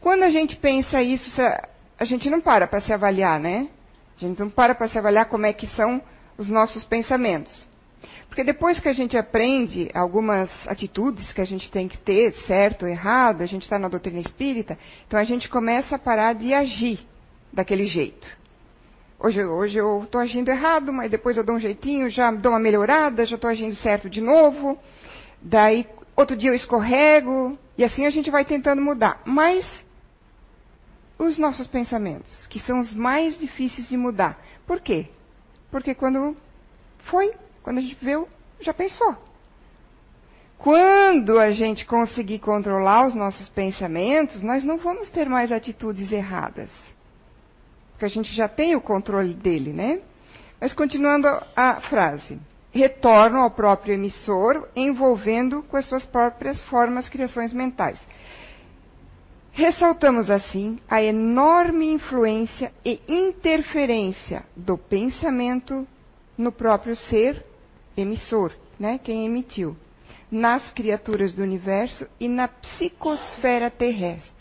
Quando 0.00 0.22
a 0.22 0.30
gente 0.30 0.56
pensa 0.56 1.02
isso, 1.02 1.30
a 1.98 2.04
gente 2.04 2.28
não 2.28 2.40
para 2.40 2.66
para 2.66 2.82
se 2.82 2.92
avaliar, 2.92 3.40
né? 3.40 3.68
A 4.16 4.20
gente 4.20 4.38
não 4.38 4.50
para 4.50 4.74
para 4.74 4.88
se 4.88 4.98
avaliar 4.98 5.26
como 5.26 5.46
é 5.46 5.52
que 5.52 5.66
são 5.68 6.00
os 6.36 6.48
nossos 6.48 6.84
pensamentos. 6.84 7.66
Porque 8.28 8.44
depois 8.44 8.80
que 8.80 8.88
a 8.88 8.92
gente 8.92 9.16
aprende 9.16 9.90
algumas 9.94 10.50
atitudes 10.66 11.32
que 11.32 11.40
a 11.40 11.44
gente 11.44 11.70
tem 11.70 11.88
que 11.88 11.98
ter, 11.98 12.32
certo 12.46 12.82
ou 12.82 12.88
errado, 12.88 13.42
a 13.42 13.46
gente 13.46 13.62
está 13.62 13.78
na 13.78 13.88
doutrina 13.88 14.20
espírita, 14.20 14.78
então 15.06 15.18
a 15.18 15.24
gente 15.24 15.48
começa 15.48 15.96
a 15.96 15.98
parar 15.98 16.34
de 16.34 16.52
agir 16.52 17.00
daquele 17.52 17.86
jeito. 17.86 18.26
Hoje, 19.18 19.42
hoje 19.42 19.78
eu 19.78 20.02
estou 20.02 20.20
agindo 20.20 20.50
errado, 20.50 20.92
mas 20.92 21.10
depois 21.10 21.36
eu 21.36 21.44
dou 21.44 21.54
um 21.54 21.60
jeitinho, 21.60 22.10
já 22.10 22.30
dou 22.30 22.52
uma 22.52 22.58
melhorada, 22.58 23.24
já 23.24 23.36
estou 23.36 23.48
agindo 23.48 23.74
certo 23.76 24.10
de 24.10 24.20
novo. 24.20 24.78
Daí, 25.40 25.86
outro 26.14 26.36
dia 26.36 26.50
eu 26.50 26.54
escorrego, 26.54 27.58
e 27.78 27.84
assim 27.84 28.04
a 28.04 28.10
gente 28.10 28.30
vai 28.30 28.44
tentando 28.44 28.82
mudar. 28.82 29.22
Mas 29.24 29.66
os 31.18 31.38
nossos 31.38 31.66
pensamentos, 31.66 32.46
que 32.48 32.60
são 32.60 32.80
os 32.80 32.92
mais 32.92 33.38
difíceis 33.38 33.88
de 33.88 33.96
mudar. 33.96 34.38
Por 34.66 34.80
quê? 34.80 35.08
Porque 35.70 35.94
quando 35.94 36.36
foi, 37.04 37.32
quando 37.64 37.78
a 37.78 37.80
gente 37.80 37.96
viu, 38.00 38.28
já 38.60 38.74
pensou. 38.74 39.16
Quando 40.58 41.38
a 41.38 41.50
gente 41.50 41.86
conseguir 41.86 42.38
controlar 42.38 43.06
os 43.06 43.14
nossos 43.14 43.48
pensamentos, 43.48 44.42
nós 44.42 44.62
não 44.62 44.76
vamos 44.76 45.10
ter 45.10 45.28
mais 45.28 45.50
atitudes 45.50 46.12
erradas. 46.12 46.68
Porque 47.92 48.04
a 48.04 48.08
gente 48.08 48.32
já 48.34 48.46
tem 48.46 48.76
o 48.76 48.82
controle 48.82 49.32
dele, 49.32 49.72
né? 49.72 50.00
Mas 50.60 50.74
continuando 50.74 51.26
a 51.56 51.80
frase. 51.80 52.38
Retornam 52.70 53.40
ao 53.40 53.50
próprio 53.50 53.94
emissor, 53.94 54.68
envolvendo 54.76 55.62
com 55.62 55.76
as 55.76 55.86
suas 55.86 56.04
próprias 56.04 56.60
formas, 56.64 57.08
criações 57.08 57.52
mentais. 57.52 57.98
Ressaltamos 59.52 60.28
assim 60.30 60.78
a 60.88 61.02
enorme 61.02 61.92
influência 61.92 62.72
e 62.84 63.00
interferência 63.08 64.44
do 64.56 64.76
pensamento 64.76 65.86
no 66.36 66.50
próprio 66.50 66.96
ser 66.96 67.44
emissor, 67.96 68.52
né, 68.78 68.98
quem 69.02 69.24
emitiu, 69.24 69.76
nas 70.30 70.72
criaturas 70.72 71.32
do 71.32 71.42
universo 71.42 72.06
e 72.18 72.28
na 72.28 72.48
psicosfera 72.48 73.70
terrestre. 73.70 74.32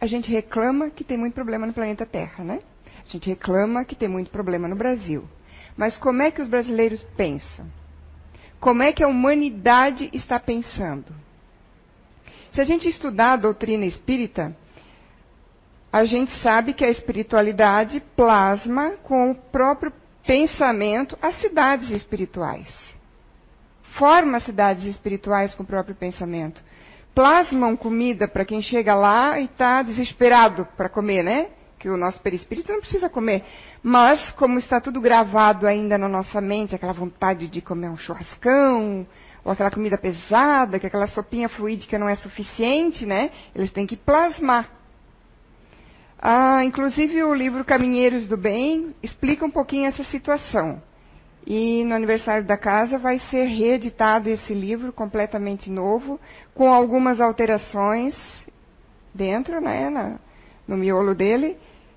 A 0.00 0.06
gente 0.06 0.30
reclama 0.30 0.90
que 0.90 1.04
tem 1.04 1.18
muito 1.18 1.34
problema 1.34 1.66
no 1.66 1.72
planeta 1.72 2.06
Terra, 2.06 2.42
né? 2.42 2.60
A 3.06 3.10
gente 3.10 3.28
reclama 3.28 3.84
que 3.84 3.94
tem 3.94 4.08
muito 4.08 4.30
problema 4.30 4.66
no 4.68 4.76
Brasil. 4.76 5.24
Mas 5.76 5.96
como 5.96 6.22
é 6.22 6.30
que 6.30 6.40
os 6.40 6.48
brasileiros 6.48 7.02
pensam? 7.16 7.66
Como 8.58 8.82
é 8.82 8.92
que 8.92 9.02
a 9.02 9.08
humanidade 9.08 10.10
está 10.12 10.38
pensando? 10.38 11.14
Se 12.52 12.60
a 12.60 12.64
gente 12.64 12.88
estudar 12.88 13.32
a 13.32 13.36
doutrina 13.36 13.84
espírita, 13.84 14.56
a 15.92 16.04
gente 16.04 16.30
sabe 16.40 16.72
que 16.72 16.84
a 16.84 16.90
espiritualidade 16.90 18.00
plasma 18.14 18.92
com 19.02 19.30
o 19.30 19.34
próprio 19.34 19.92
pensamento 20.26 21.18
as 21.20 21.34
cidades 21.40 21.90
espirituais. 21.90 22.68
Forma 23.98 24.40
cidades 24.40 24.86
espirituais 24.86 25.54
com 25.54 25.62
o 25.62 25.66
próprio 25.66 25.94
pensamento. 25.94 26.62
Plasmam 27.14 27.76
comida 27.76 28.28
para 28.28 28.44
quem 28.44 28.62
chega 28.62 28.94
lá 28.94 29.38
e 29.40 29.46
está 29.46 29.82
desesperado 29.82 30.66
para 30.76 30.88
comer, 30.88 31.22
né? 31.22 31.48
que 31.80 31.88
o 31.88 31.96
nosso 31.96 32.20
perispírito 32.20 32.70
não 32.70 32.80
precisa 32.80 33.08
comer. 33.08 33.42
Mas, 33.82 34.30
como 34.32 34.58
está 34.58 34.80
tudo 34.80 35.00
gravado 35.00 35.66
ainda 35.66 35.96
na 35.96 36.08
nossa 36.08 36.38
mente, 36.38 36.74
aquela 36.74 36.92
vontade 36.92 37.48
de 37.48 37.62
comer 37.62 37.88
um 37.88 37.96
churrascão, 37.96 39.06
ou 39.42 39.50
aquela 39.50 39.70
comida 39.70 39.96
pesada, 39.96 40.78
que 40.78 40.86
aquela 40.86 41.06
sopinha 41.06 41.48
fluídica 41.48 41.98
não 41.98 42.06
é 42.06 42.14
suficiente, 42.16 43.06
né? 43.06 43.30
Eles 43.54 43.72
têm 43.72 43.86
que 43.86 43.96
plasmar. 43.96 44.68
Ah, 46.22 46.62
inclusive 46.62 47.24
o 47.24 47.32
livro 47.32 47.64
Caminheiros 47.64 48.28
do 48.28 48.36
Bem 48.36 48.94
explica 49.02 49.42
um 49.42 49.50
pouquinho 49.50 49.86
essa 49.86 50.04
situação. 50.04 50.82
E 51.46 51.82
no 51.84 51.94
aniversário 51.94 52.46
da 52.46 52.58
casa 52.58 52.98
vai 52.98 53.18
ser 53.18 53.44
reeditado 53.46 54.28
esse 54.28 54.52
livro 54.52 54.92
completamente 54.92 55.70
novo, 55.70 56.20
com 56.52 56.70
algumas 56.70 57.22
alterações 57.22 58.14
dentro, 59.14 59.62
né, 59.62 59.88
na, 59.88 60.18
no 60.68 60.76
miolo 60.76 61.14
dele. 61.14 61.56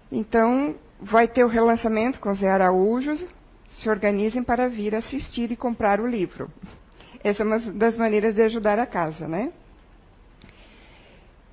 Então, 0.10 0.74
vai 1.02 1.28
ter 1.28 1.44
o 1.44 1.50
relançamento 1.50 2.22
com 2.22 2.34
Zé 2.34 2.50
Araújo. 2.50 3.28
Se 3.72 3.90
organizem 3.90 4.42
para 4.42 4.70
vir 4.70 4.96
assistir 4.96 5.52
e 5.52 5.58
comprar 5.58 6.00
o 6.00 6.08
livro. 6.08 6.50
Essa 7.22 7.44
é 7.44 7.46
uma 7.46 7.60
das 7.60 7.98
maneiras 7.98 8.36
de 8.36 8.42
ajudar 8.44 8.80
a 8.80 8.86
casa, 8.86 9.28
né? 9.28 9.52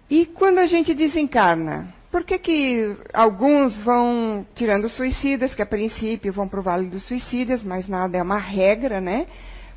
E 0.08 0.26
quando 0.26 0.58
a 0.58 0.66
gente 0.66 0.94
desencarna, 0.94 2.00
por 2.11 2.25
que, 2.25 2.38
que 2.38 2.97
alguns 3.12 3.76
vão 3.79 4.45
tirando 4.55 4.88
suicidas, 4.88 5.55
que 5.55 5.62
a 5.62 5.67
princípio 5.67 6.33
vão 6.33 6.49
para 6.49 6.59
o 6.59 6.62
Vale 6.62 6.88
dos 6.88 7.05
Suicidas, 7.05 7.62
mas 7.62 7.88
nada 7.88 8.19
é 8.19 8.23
uma 8.23 8.38
regra, 8.38 9.00
né? 9.00 9.26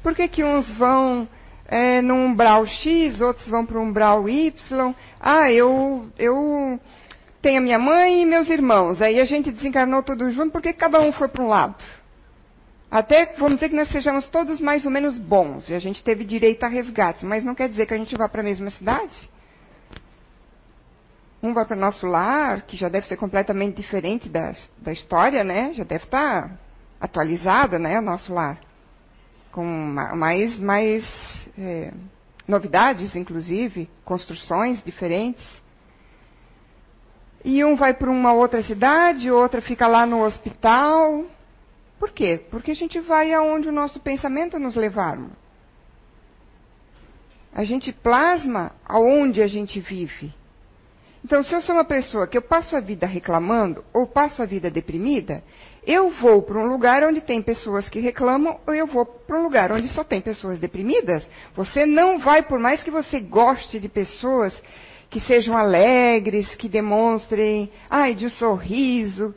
Por 0.02 0.16
que, 0.16 0.28
que 0.28 0.44
uns 0.44 0.68
vão 0.76 1.28
é, 1.68 2.02
num 2.02 2.26
umbral 2.26 2.66
X, 2.66 3.22
outros 3.22 3.48
vão 3.48 3.66
para 3.66 3.80
um 3.80 3.84
umbral 3.84 4.28
Y? 4.28 4.96
Ah, 5.22 5.52
eu, 5.52 6.10
eu 6.18 6.80
tenho 7.40 7.60
a 7.60 7.62
minha 7.62 7.78
mãe 7.78 8.24
e 8.24 8.26
meus 8.26 8.50
irmãos. 8.50 9.00
Aí 9.00 9.20
a 9.20 9.26
gente 9.26 9.52
desencarnou 9.52 10.02
tudo 10.02 10.32
junto, 10.32 10.52
por 10.52 10.62
que 10.62 10.74
cada 10.74 11.00
um 11.00 11.12
foi 11.12 11.28
para 11.28 11.44
um 11.44 11.48
lado? 11.48 11.76
Até, 12.90 13.34
vamos 13.38 13.56
dizer 13.56 13.70
que 13.70 13.76
nós 13.76 13.90
sejamos 13.90 14.28
todos 14.30 14.60
mais 14.60 14.86
ou 14.86 14.92
menos 14.92 15.18
bons, 15.18 15.70
e 15.70 15.74
a 15.74 15.80
gente 15.80 16.04
teve 16.04 16.24
direito 16.24 16.64
a 16.64 16.68
resgate, 16.68 17.26
mas 17.26 17.44
não 17.44 17.56
quer 17.56 17.70
dizer 17.70 17.86
que 17.86 17.94
a 17.94 17.98
gente 17.98 18.16
vá 18.16 18.28
para 18.28 18.42
a 18.42 18.44
mesma 18.44 18.70
cidade? 18.72 19.30
Um 21.44 21.54
vai 21.54 21.66
para 21.66 21.76
nosso 21.76 22.08
lar, 22.08 22.62
que 22.62 22.78
já 22.78 22.88
deve 22.88 23.06
ser 23.06 23.18
completamente 23.18 23.76
diferente 23.76 24.30
da, 24.30 24.56
da 24.78 24.94
história, 24.94 25.44
né? 25.44 25.74
Já 25.74 25.84
deve 25.84 26.06
estar 26.06 26.48
tá 26.48 26.58
atualizado, 27.02 27.78
né? 27.78 28.00
O 28.00 28.02
nosso 28.02 28.34
lar. 28.34 28.58
Com 29.52 29.66
mais, 29.66 30.58
mais 30.58 31.04
é, 31.60 31.92
novidades, 32.48 33.14
inclusive, 33.14 33.90
construções 34.06 34.82
diferentes. 34.82 35.46
E 37.44 37.62
um 37.66 37.76
vai 37.76 37.94
para 37.94 38.10
uma 38.10 38.32
outra 38.32 38.64
cidade, 38.64 39.30
outra 39.30 39.62
fica 39.62 39.86
lá 39.86 40.06
no 40.06 40.24
hospital. 40.24 41.26
Por 42.00 42.12
quê? 42.12 42.42
Porque 42.50 42.72
a 42.72 42.76
gente 42.76 43.02
vai 43.02 43.34
aonde 43.34 43.68
o 43.68 43.74
nosso 43.74 44.00
pensamento 44.00 44.58
nos 44.58 44.78
levar. 44.78 45.20
A 47.54 47.66
gente 47.66 47.92
plasma 47.92 48.72
aonde 48.86 49.42
a 49.42 49.48
gente 49.48 49.82
vive. 49.82 50.34
Então, 51.24 51.42
se 51.42 51.54
eu 51.54 51.62
sou 51.62 51.76
uma 51.76 51.86
pessoa 51.86 52.28
que 52.28 52.38
eu 52.38 52.42
passo 52.42 52.76
a 52.76 52.82
vida 52.82 53.06
reclamando 53.08 53.84
ou 53.94 54.06
passo 54.06 54.44
a 54.44 54.46
vida 54.46 54.70
deprimida, 54.70 55.42
eu 55.88 56.10
vou 56.10 56.42
para 56.42 56.60
um 56.60 56.66
lugar 56.66 57.02
onde 57.04 57.22
tem 57.22 57.42
pessoas 57.42 57.88
que 57.88 58.00
reclamam 58.00 58.60
ou 58.68 58.74
eu 58.74 58.86
vou 58.86 59.06
para 59.06 59.40
um 59.40 59.44
lugar 59.44 59.72
onde 59.72 59.88
só 59.88 60.04
tem 60.04 60.20
pessoas 60.20 60.60
deprimidas. 60.60 61.26
Você 61.56 61.86
não 61.86 62.20
vai, 62.20 62.44
por 62.44 62.60
mais 62.60 62.84
que 62.84 62.92
você 62.92 63.22
goste 63.22 63.80
de 63.80 63.88
pessoas 63.88 64.54
que 65.10 65.22
sejam 65.22 65.58
alegres, 65.58 66.56
que 66.56 66.68
demonstrem, 66.68 67.72
ai, 67.90 68.16
de 68.16 68.26
um 68.26 68.30
sorriso, 68.30 69.34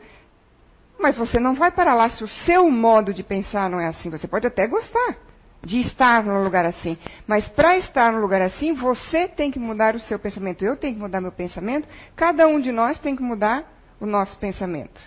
mas 0.98 1.16
você 1.16 1.38
não 1.38 1.54
vai 1.54 1.70
para 1.70 1.94
lá 1.94 2.10
se 2.10 2.24
o 2.24 2.28
seu 2.28 2.68
modo 2.68 3.14
de 3.14 3.22
pensar 3.22 3.70
não 3.70 3.78
é 3.78 3.86
assim. 3.86 4.10
Você 4.10 4.26
pode 4.26 4.46
até 4.46 4.66
gostar 4.66 5.25
de 5.66 5.80
estar 5.80 6.22
num 6.22 6.44
lugar 6.44 6.64
assim. 6.64 6.96
Mas 7.26 7.46
para 7.48 7.76
estar 7.76 8.12
num 8.12 8.20
lugar 8.20 8.40
assim, 8.40 8.72
você 8.72 9.26
tem 9.26 9.50
que 9.50 9.58
mudar 9.58 9.96
o 9.96 10.00
seu 10.00 10.16
pensamento. 10.16 10.64
Eu 10.64 10.76
tenho 10.76 10.94
que 10.94 11.00
mudar 11.00 11.20
meu 11.20 11.32
pensamento. 11.32 11.88
Cada 12.14 12.46
um 12.46 12.60
de 12.60 12.70
nós 12.70 13.00
tem 13.00 13.16
que 13.16 13.22
mudar 13.22 13.64
o 14.00 14.06
nosso 14.06 14.38
pensamento. 14.38 15.00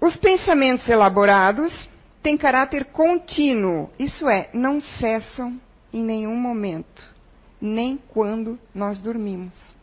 Os 0.00 0.16
pensamentos 0.16 0.88
elaborados 0.88 1.88
têm 2.22 2.36
caráter 2.36 2.86
contínuo, 2.86 3.88
isso 3.98 4.28
é, 4.28 4.50
não 4.52 4.80
cessam 4.80 5.60
em 5.92 6.02
nenhum 6.02 6.36
momento, 6.36 7.02
nem 7.60 7.96
quando 8.08 8.58
nós 8.74 8.98
dormimos. 8.98 9.76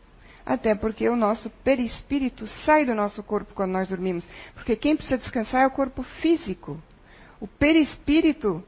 Até 0.46 0.76
porque 0.76 1.08
o 1.08 1.16
nosso 1.16 1.50
perispírito 1.64 2.46
sai 2.66 2.86
do 2.86 2.94
nosso 2.94 3.24
corpo 3.24 3.54
quando 3.54 3.72
nós 3.72 3.88
dormimos. 3.88 4.28
Porque 4.54 4.76
quem 4.76 4.94
precisa 4.94 5.18
descansar 5.18 5.62
é 5.62 5.68
o 5.68 5.72
corpo 5.72 6.04
físico. 6.04 6.78
O 7.44 7.48
perispírito, 7.60 8.64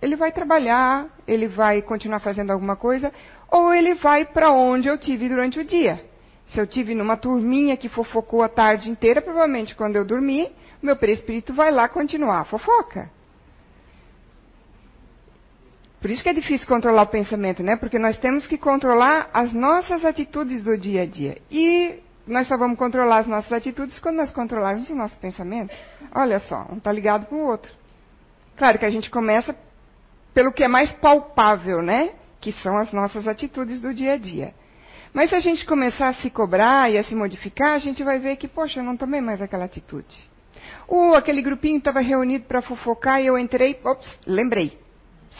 ele 0.00 0.16
vai 0.16 0.32
trabalhar, 0.32 1.06
ele 1.28 1.46
vai 1.46 1.82
continuar 1.82 2.18
fazendo 2.18 2.50
alguma 2.50 2.74
coisa, 2.74 3.12
ou 3.50 3.74
ele 3.74 3.92
vai 3.92 4.24
para 4.24 4.50
onde 4.50 4.88
eu 4.88 4.96
tive 4.96 5.28
durante 5.28 5.60
o 5.60 5.64
dia. 5.64 6.02
Se 6.46 6.58
eu 6.58 6.66
tive 6.66 6.94
numa 6.94 7.18
turminha 7.18 7.76
que 7.76 7.90
fofocou 7.90 8.42
a 8.42 8.48
tarde 8.48 8.88
inteira, 8.88 9.20
provavelmente 9.20 9.74
quando 9.74 9.96
eu 9.96 10.04
dormi, 10.06 10.50
meu 10.82 10.96
perispírito 10.96 11.52
vai 11.52 11.70
lá 11.70 11.90
continuar 11.90 12.40
a 12.40 12.44
fofoca. 12.46 13.10
Por 16.00 16.10
isso 16.10 16.22
que 16.22 16.30
é 16.30 16.32
difícil 16.32 16.66
controlar 16.66 17.02
o 17.02 17.08
pensamento, 17.08 17.62
né? 17.62 17.76
Porque 17.76 17.98
nós 17.98 18.16
temos 18.16 18.46
que 18.46 18.56
controlar 18.56 19.28
as 19.34 19.52
nossas 19.52 20.06
atitudes 20.06 20.62
do 20.62 20.78
dia 20.78 21.02
a 21.02 21.06
dia. 21.06 21.36
E 21.50 22.02
nós 22.26 22.48
só 22.48 22.56
vamos 22.56 22.78
controlar 22.78 23.18
as 23.18 23.26
nossas 23.26 23.52
atitudes 23.52 23.98
quando 23.98 24.16
nós 24.16 24.30
controlarmos 24.30 24.88
o 24.88 24.94
nosso 24.94 25.18
pensamento. 25.18 25.74
Olha 26.14 26.38
só, 26.38 26.66
um 26.72 26.78
está 26.78 26.90
ligado 26.90 27.26
com 27.26 27.36
o 27.36 27.46
outro. 27.46 27.84
Claro 28.56 28.78
que 28.78 28.84
a 28.84 28.90
gente 28.90 29.10
começa 29.10 29.54
pelo 30.32 30.52
que 30.52 30.64
é 30.64 30.68
mais 30.68 30.90
palpável, 30.92 31.82
né? 31.82 32.12
Que 32.40 32.52
são 32.52 32.76
as 32.76 32.92
nossas 32.92 33.28
atitudes 33.28 33.80
do 33.80 33.92
dia 33.92 34.14
a 34.14 34.18
dia. 34.18 34.54
Mas 35.12 35.30
se 35.30 35.36
a 35.36 35.40
gente 35.40 35.64
começar 35.64 36.08
a 36.08 36.14
se 36.14 36.30
cobrar 36.30 36.90
e 36.90 36.98
a 36.98 37.04
se 37.04 37.14
modificar, 37.14 37.74
a 37.74 37.78
gente 37.78 38.02
vai 38.02 38.18
ver 38.18 38.36
que, 38.36 38.48
poxa, 38.48 38.80
eu 38.80 38.84
não 38.84 38.96
tomei 38.96 39.20
mais 39.20 39.40
aquela 39.40 39.64
atitude. 39.64 40.28
Ou 40.88 41.14
aquele 41.14 41.42
grupinho 41.42 41.78
estava 41.78 42.00
reunido 42.00 42.44
para 42.44 42.62
fofocar 42.62 43.20
e 43.20 43.26
eu 43.26 43.38
entrei, 43.38 43.80
ops, 43.84 44.06
lembrei. 44.26 44.78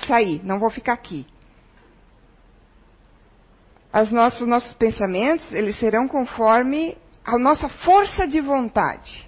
Saí, 0.07 0.41
não 0.45 0.59
vou 0.59 0.71
ficar 0.71 0.93
aqui. 0.93 1.27
Os 3.93 4.11
nossos, 4.11 4.47
nossos 4.47 4.73
pensamentos, 4.75 5.53
eles 5.53 5.79
serão 5.79 6.07
conforme 6.07 6.97
a 7.25 7.39
nossa 7.39 7.69
força 7.69 8.27
de 8.27 8.41
vontade 8.41 9.27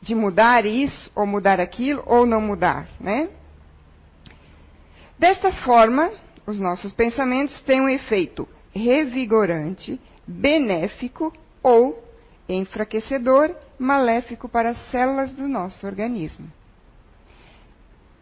de 0.00 0.14
mudar 0.14 0.64
isso, 0.64 1.10
ou 1.14 1.26
mudar 1.26 1.60
aquilo, 1.60 2.02
ou 2.06 2.26
não 2.26 2.40
mudar, 2.40 2.88
né? 2.98 3.28
Desta 5.18 5.52
forma, 5.52 6.10
os 6.46 6.58
nossos 6.58 6.92
pensamentos 6.92 7.60
têm 7.62 7.80
um 7.80 7.88
efeito 7.88 8.48
revigorante, 8.74 10.00
benéfico 10.26 11.32
ou 11.62 12.02
enfraquecedor, 12.48 13.54
maléfico 13.78 14.48
para 14.48 14.70
as 14.70 14.90
células 14.90 15.30
do 15.30 15.46
nosso 15.46 15.86
organismo. 15.86 16.50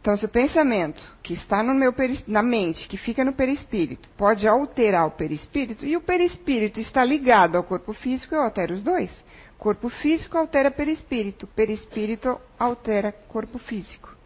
Então, 0.00 0.16
se 0.16 0.24
o 0.24 0.28
pensamento 0.28 1.02
que 1.22 1.34
está 1.34 1.62
na 1.62 2.42
mente, 2.42 2.88
que 2.88 2.96
fica 2.96 3.24
no 3.24 3.32
perispírito, 3.32 4.08
pode 4.16 4.46
alterar 4.46 5.06
o 5.06 5.10
perispírito, 5.10 5.84
e 5.84 5.96
o 5.96 6.00
perispírito 6.00 6.80
está 6.80 7.04
ligado 7.04 7.56
ao 7.56 7.64
corpo 7.64 7.92
físico, 7.92 8.34
eu 8.34 8.42
altero 8.42 8.74
os 8.74 8.82
dois. 8.82 9.10
Corpo 9.58 9.88
físico 9.88 10.38
altera 10.38 10.70
perispírito, 10.70 11.46
perispírito 11.48 12.40
altera 12.56 13.10
corpo 13.10 13.58
físico. 13.58 14.16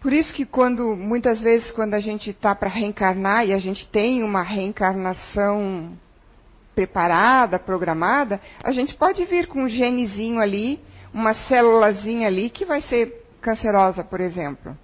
Por 0.00 0.12
isso 0.12 0.32
que 0.32 0.46
quando 0.46 0.96
muitas 0.96 1.40
vezes 1.40 1.70
quando 1.72 1.94
a 1.94 2.00
gente 2.00 2.30
está 2.30 2.54
para 2.54 2.70
reencarnar 2.70 3.46
e 3.46 3.52
a 3.52 3.58
gente 3.58 3.86
tem 3.88 4.22
uma 4.22 4.42
reencarnação 4.42 5.92
preparada, 6.74 7.58
programada, 7.58 8.40
a 8.62 8.72
gente 8.72 8.94
pode 8.94 9.24
vir 9.26 9.46
com 9.46 9.64
um 9.64 9.68
genezinho 9.68 10.40
ali, 10.40 10.80
uma 11.12 11.34
célulazinha 11.34 12.28
ali 12.28 12.48
que 12.48 12.64
vai 12.64 12.80
ser 12.82 13.26
cancerosa, 13.40 14.04
por 14.04 14.20
exemplo. 14.20 14.76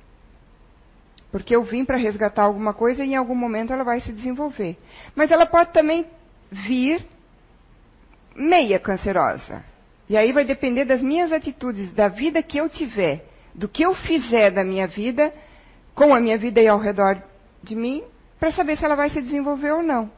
Porque 1.31 1.55
eu 1.57 1.63
vim 1.63 1.85
para 1.85 1.97
resgatar 1.97 2.43
alguma 2.43 2.75
coisa 2.75 3.05
e 3.05 3.13
em 3.13 3.17
algum 3.17 3.35
momento 3.35 3.73
ela 3.73 3.85
vai 3.85 4.01
se 4.01 4.13
desenvolver. 4.13 4.77
Mas 5.15 5.31
ela 5.31 5.47
pode 5.47 5.73
também 5.73 6.07
vir 6.51 7.07
meia 8.37 8.79
cancerosa. 8.79 9.65
E 10.09 10.17
aí 10.17 10.33
vai 10.33 10.45
depender 10.45 10.85
das 10.85 11.01
minhas 11.01 11.33
atitudes, 11.33 11.93
da 11.93 12.09
vida 12.09 12.43
que 12.43 12.59
eu 12.59 12.69
tiver, 12.69 13.25
do 13.55 13.69
que 13.69 13.83
eu 13.83 13.95
fizer 13.95 14.51
da 14.51 14.65
minha 14.65 14.87
vida, 14.87 15.33
com 15.95 16.15
a 16.15 16.21
minha 16.21 16.37
vida 16.37 16.61
e 16.61 16.69
ao 16.69 16.79
redor 16.79 17.23
de 17.63 17.75
mim, 17.75 18.03
para 18.39 18.51
saber 18.51 18.77
se 18.77 18.85
ela 18.85 18.97
vai 18.97 19.11
se 19.11 19.23
desenvolver 19.23 19.73
ou 19.73 19.83
não. 19.83 20.11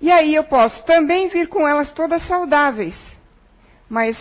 E 0.00 0.10
aí 0.10 0.34
eu 0.34 0.44
posso 0.44 0.84
também 0.84 1.28
vir 1.28 1.48
com 1.48 1.66
elas 1.66 1.90
todas 1.92 2.26
saudáveis, 2.26 2.96
mas 3.88 4.16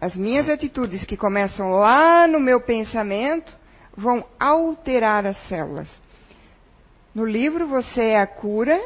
as 0.00 0.16
minhas 0.16 0.48
atitudes 0.48 1.04
que 1.04 1.16
começam 1.16 1.70
lá 1.70 2.26
no 2.26 2.40
meu 2.40 2.60
pensamento 2.60 3.56
vão 3.96 4.24
alterar 4.38 5.24
as 5.24 5.36
células. 5.46 5.88
No 7.14 7.24
livro 7.24 7.66
Você 7.68 8.00
é 8.00 8.20
a 8.20 8.26
Cura, 8.26 8.80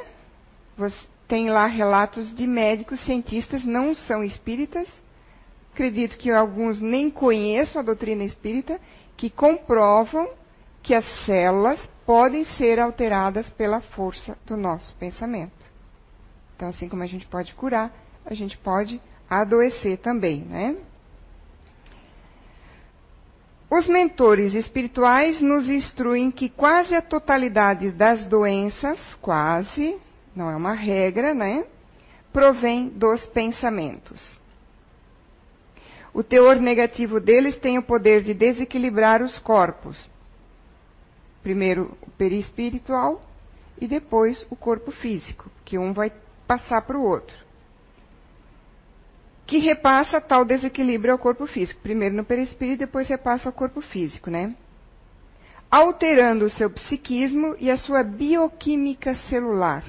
você, 0.76 0.96
tem 1.28 1.50
lá 1.50 1.66
relatos 1.66 2.32
de 2.34 2.46
médicos, 2.46 3.04
cientistas, 3.04 3.64
não 3.64 3.94
são 3.94 4.22
espíritas. 4.22 4.88
Acredito 5.72 6.16
que 6.16 6.30
alguns 6.30 6.80
nem 6.80 7.10
conheçam 7.10 7.80
a 7.80 7.84
doutrina 7.84 8.24
espírita, 8.24 8.80
que 9.16 9.28
comprovam 9.28 10.28
que 10.82 10.94
as 10.94 11.04
células 11.24 11.80
podem 12.06 12.44
ser 12.44 12.78
alteradas 12.78 13.48
pela 13.50 13.80
força 13.80 14.38
do 14.46 14.56
nosso 14.56 14.94
pensamento. 14.96 15.66
Então, 16.54 16.68
assim 16.68 16.88
como 16.88 17.02
a 17.02 17.06
gente 17.06 17.26
pode 17.26 17.54
curar, 17.54 17.92
a 18.24 18.32
gente 18.32 18.56
pode 18.56 19.00
adoecer 19.28 19.98
também, 19.98 20.42
né? 20.42 20.76
Os 23.68 23.88
mentores 23.88 24.54
espirituais 24.54 25.40
nos 25.40 25.68
instruem 25.68 26.30
que 26.30 26.48
quase 26.48 26.94
a 26.94 27.02
totalidade 27.02 27.90
das 27.90 28.24
doenças, 28.26 28.98
quase, 29.20 29.98
não 30.36 30.50
é 30.50 30.56
uma 30.56 30.72
regra, 30.72 31.34
né? 31.34 31.64
Provém 32.32 32.88
dos 32.90 33.24
pensamentos. 33.26 34.40
O 36.12 36.22
teor 36.22 36.56
negativo 36.56 37.18
deles 37.18 37.58
tem 37.58 37.78
o 37.78 37.82
poder 37.82 38.22
de 38.22 38.34
desequilibrar 38.34 39.22
os 39.22 39.38
corpos. 39.38 40.08
Primeiro 41.42 41.96
o 42.02 42.10
perispiritual 42.10 43.22
e 43.80 43.88
depois 43.88 44.46
o 44.50 44.56
corpo 44.56 44.90
físico, 44.90 45.50
que 45.64 45.78
um 45.78 45.92
vai 45.92 46.12
passar 46.46 46.82
para 46.82 46.98
o 46.98 47.04
outro 47.04 47.46
que 49.46 49.58
repassa 49.58 50.20
tal 50.20 50.44
desequilíbrio 50.44 51.12
ao 51.12 51.18
corpo 51.18 51.46
físico. 51.46 51.80
Primeiro 51.80 52.16
no 52.16 52.24
perispírito, 52.24 52.80
depois 52.80 53.06
repassa 53.06 53.48
ao 53.48 53.52
corpo 53.52 53.80
físico, 53.80 54.28
né? 54.28 54.54
Alterando 55.70 56.46
o 56.46 56.50
seu 56.50 56.68
psiquismo 56.68 57.54
e 57.58 57.70
a 57.70 57.76
sua 57.76 58.02
bioquímica 58.02 59.14
celular. 59.14 59.84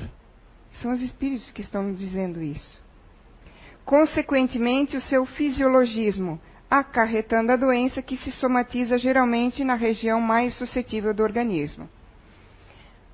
São 0.81 0.91
os 0.91 1.01
espíritos 1.01 1.51
que 1.51 1.61
estão 1.61 1.93
dizendo 1.93 2.41
isso. 2.41 2.77
Consequentemente, 3.83 4.97
o 4.97 5.01
seu 5.01 5.25
fisiologismo, 5.25 6.39
acarretando 6.69 7.51
a 7.51 7.55
doença 7.55 8.01
que 8.01 8.17
se 8.17 8.31
somatiza 8.31 8.97
geralmente 8.97 9.63
na 9.63 9.75
região 9.75 10.19
mais 10.19 10.55
suscetível 10.55 11.13
do 11.13 11.23
organismo. 11.23 11.89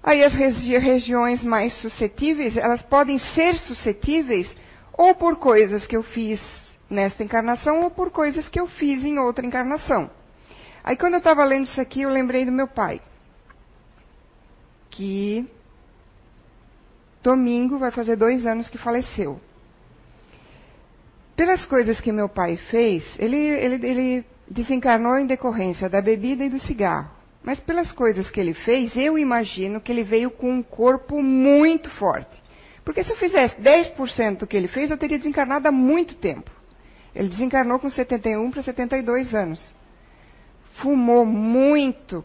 Aí 0.04 0.24
as 0.24 0.34
regi 0.34 0.78
regiões 0.78 1.44
mais 1.44 1.74
suscetíveis, 1.76 2.58
elas 2.58 2.82
podem 2.82 3.18
ser 3.20 3.56
suscetíveis 3.56 4.54
ou 4.92 5.16
por 5.16 5.38
coisas 5.38 5.88
que 5.88 5.96
eu 5.96 6.04
fiz 6.04 6.42
nesta 6.90 7.24
encarnação, 7.24 7.80
ou 7.82 7.90
por 7.90 8.12
coisas 8.12 8.50
que 8.50 8.60
eu 8.60 8.68
fiz 8.68 9.04
em 9.04 9.18
outra 9.18 9.46
encarnação. 9.46 10.12
Aí 10.84 10.98
quando 10.98 11.14
eu 11.14 11.20
estava 11.20 11.44
lendo 11.44 11.66
isso 11.66 11.80
aqui, 11.80 12.02
eu 12.02 12.10
lembrei 12.10 12.46
do 12.46 12.52
meu 12.52 12.68
pai. 12.68 13.02
Que 14.90 15.48
domingo 17.24 17.80
vai 17.80 17.90
fazer 17.92 18.16
dois 18.18 18.46
anos 18.46 18.70
que 18.70 18.78
faleceu. 18.78 19.40
Pelas 21.36 21.66
coisas 21.66 22.00
que 22.00 22.12
meu 22.12 22.30
pai 22.30 22.58
fez, 22.70 23.04
ele, 23.18 23.38
ele, 23.38 23.88
ele 23.88 24.26
desencarnou 24.48 25.18
em 25.18 25.26
decorrência 25.26 25.90
da 25.90 26.02
bebida 26.02 26.44
e 26.44 26.50
do 26.50 26.60
cigarro. 26.60 27.10
Mas 27.44 27.60
pelas 27.60 27.92
coisas 27.92 28.30
que 28.30 28.40
ele 28.40 28.54
fez, 28.54 28.96
eu 28.96 29.18
imagino 29.18 29.82
que 29.82 29.92
ele 29.92 30.04
veio 30.04 30.30
com 30.30 30.52
um 30.52 30.64
corpo 30.64 31.22
muito 31.22 31.90
forte. 31.92 32.42
Porque 32.86 33.04
se 33.04 33.12
eu 33.12 33.18
fizesse 33.18 33.60
10% 33.62 34.40
do 34.40 34.48
que 34.48 34.56
ele 34.56 34.68
fez, 34.68 34.92
eu 34.92 34.98
teria 34.98 35.18
desencarnado 35.18 35.68
há 35.68 35.72
muito 35.72 36.16
tempo. 36.16 36.52
Ele 37.16 37.30
desencarnou 37.30 37.80
com 37.80 37.90
71 37.90 38.52
para 38.52 38.62
72 38.62 39.34
anos. 39.34 39.74
Fumou 40.76 41.26
muito. 41.26 42.24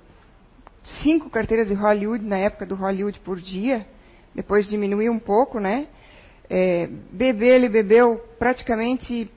Cinco 1.02 1.30
carteiras 1.30 1.68
de 1.68 1.74
Hollywood 1.74 2.24
na 2.24 2.38
época 2.38 2.66
do 2.66 2.74
Hollywood 2.74 3.18
por 3.20 3.40
dia. 3.40 3.86
Depois 4.34 4.68
diminuiu 4.68 5.12
um 5.12 5.18
pouco, 5.18 5.58
né? 5.58 5.86
É, 6.48 6.88
beber, 7.12 7.56
ele 7.56 7.68
bebeu 7.68 8.16
praticamente. 8.38 9.30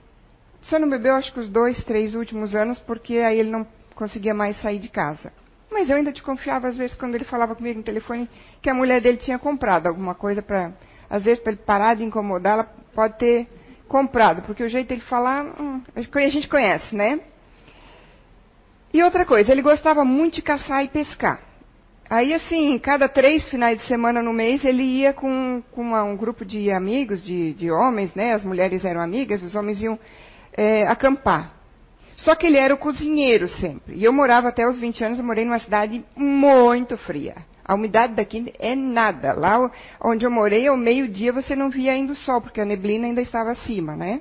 Só 0.62 0.77
não 0.77 0.89
bebeu, 0.89 1.15
acho 1.15 1.34
que 1.34 1.39
os 1.39 1.49
dois, 1.49 1.84
três 1.86 2.13
últimos 2.13 2.56
anos, 2.56 2.80
porque 2.80 3.17
aí 3.17 3.39
ele 3.39 3.49
não 3.49 3.65
conseguia 3.95 4.34
mais 4.34 4.60
sair 4.62 4.80
de 4.80 4.89
casa. 4.89 5.32
Mas 5.71 5.89
eu 5.89 5.95
ainda 5.95 6.12
desconfiava, 6.12 6.67
às 6.67 6.77
vezes, 6.77 6.95
quando 6.95 7.15
ele 7.15 7.23
falava 7.23 7.56
comigo 7.56 7.80
no 7.80 7.84
telefone, 7.84 8.30
que 8.62 8.69
a 8.69 8.73
mulher 8.73 9.01
dele 9.01 9.17
tinha 9.17 9.39
comprado 9.39 9.88
alguma 9.88 10.13
coisa 10.13 10.41
para 10.41 10.71
às 11.10 11.23
vezes 11.23 11.43
para 11.43 11.51
ele 11.51 11.62
parar 11.65 11.95
de 11.95 12.04
incomodar, 12.06 12.54
ela 12.54 12.63
pode 12.95 13.17
ter 13.17 13.47
comprado, 13.86 14.43
porque 14.43 14.63
o 14.63 14.69
jeito 14.69 14.88
dele 14.88 15.01
falar, 15.01 15.43
hum, 15.43 15.82
a 15.93 16.30
gente 16.30 16.47
conhece, 16.47 16.95
né? 16.95 17.19
E 18.93 19.04
outra 19.04 19.25
coisa, 19.25 19.51
ele 19.51 19.62
gostava 19.62 20.06
muito 20.06 20.36
de 20.36 20.41
caçar 20.41 20.86
e 20.86 20.88
pescar. 20.88 21.41
Aí, 22.12 22.34
assim, 22.34 22.78
cada 22.78 23.08
três 23.08 23.47
finais 23.47 23.80
de 23.80 23.88
semana 23.88 24.21
no 24.21 24.34
mês, 24.34 24.65
ele 24.65 24.84
ia 24.84 25.13
com, 25.13 25.63
com 25.71 25.82
uma, 25.82 26.04
um 26.04 26.17
grupo 26.17 26.43
de 26.43 26.69
amigos, 26.69 27.24
de, 27.24 27.54
de, 27.54 27.71
homens, 27.71 28.13
né? 28.13 28.34
As 28.34 28.43
mulheres 28.43 28.84
eram 28.84 29.00
amigas, 29.00 29.41
os 29.41 29.56
homens 29.56 29.82
iam 29.82 29.97
é, 30.52 30.86
acampar. 30.86 31.54
Só 32.17 32.36
que 32.36 32.47
ele 32.47 32.58
era 32.58 32.74
o 32.74 32.78
cozinheiro 32.78 33.47
sempre. 33.47 33.95
E 33.95 34.04
eu 34.04 34.12
morava 34.12 34.50
até 34.50 34.67
os 34.67 34.78
20 34.78 35.06
anos, 35.06 35.19
eu 35.19 35.24
morei 35.24 35.45
numa 35.45 35.60
cidade 35.60 36.04
muito 36.13 36.97
fria. 36.97 37.38
A 37.63 37.76
umidade 37.76 38.13
daqui 38.13 38.54
é 38.60 38.76
nada. 38.76 39.32
Lá 39.32 39.71
onde 40.04 40.26
eu 40.26 40.30
morei, 40.30 40.67
ao 40.67 40.76
meio-dia 40.76 41.32
você 41.32 41.56
não 41.56 41.69
via 41.69 41.93
ainda 41.93 42.12
o 42.12 42.17
sol, 42.17 42.41
porque 42.41 42.60
a 42.60 42.65
neblina 42.65 43.08
ainda 43.08 43.21
estava 43.21 43.52
acima, 43.52 43.95
né? 43.95 44.19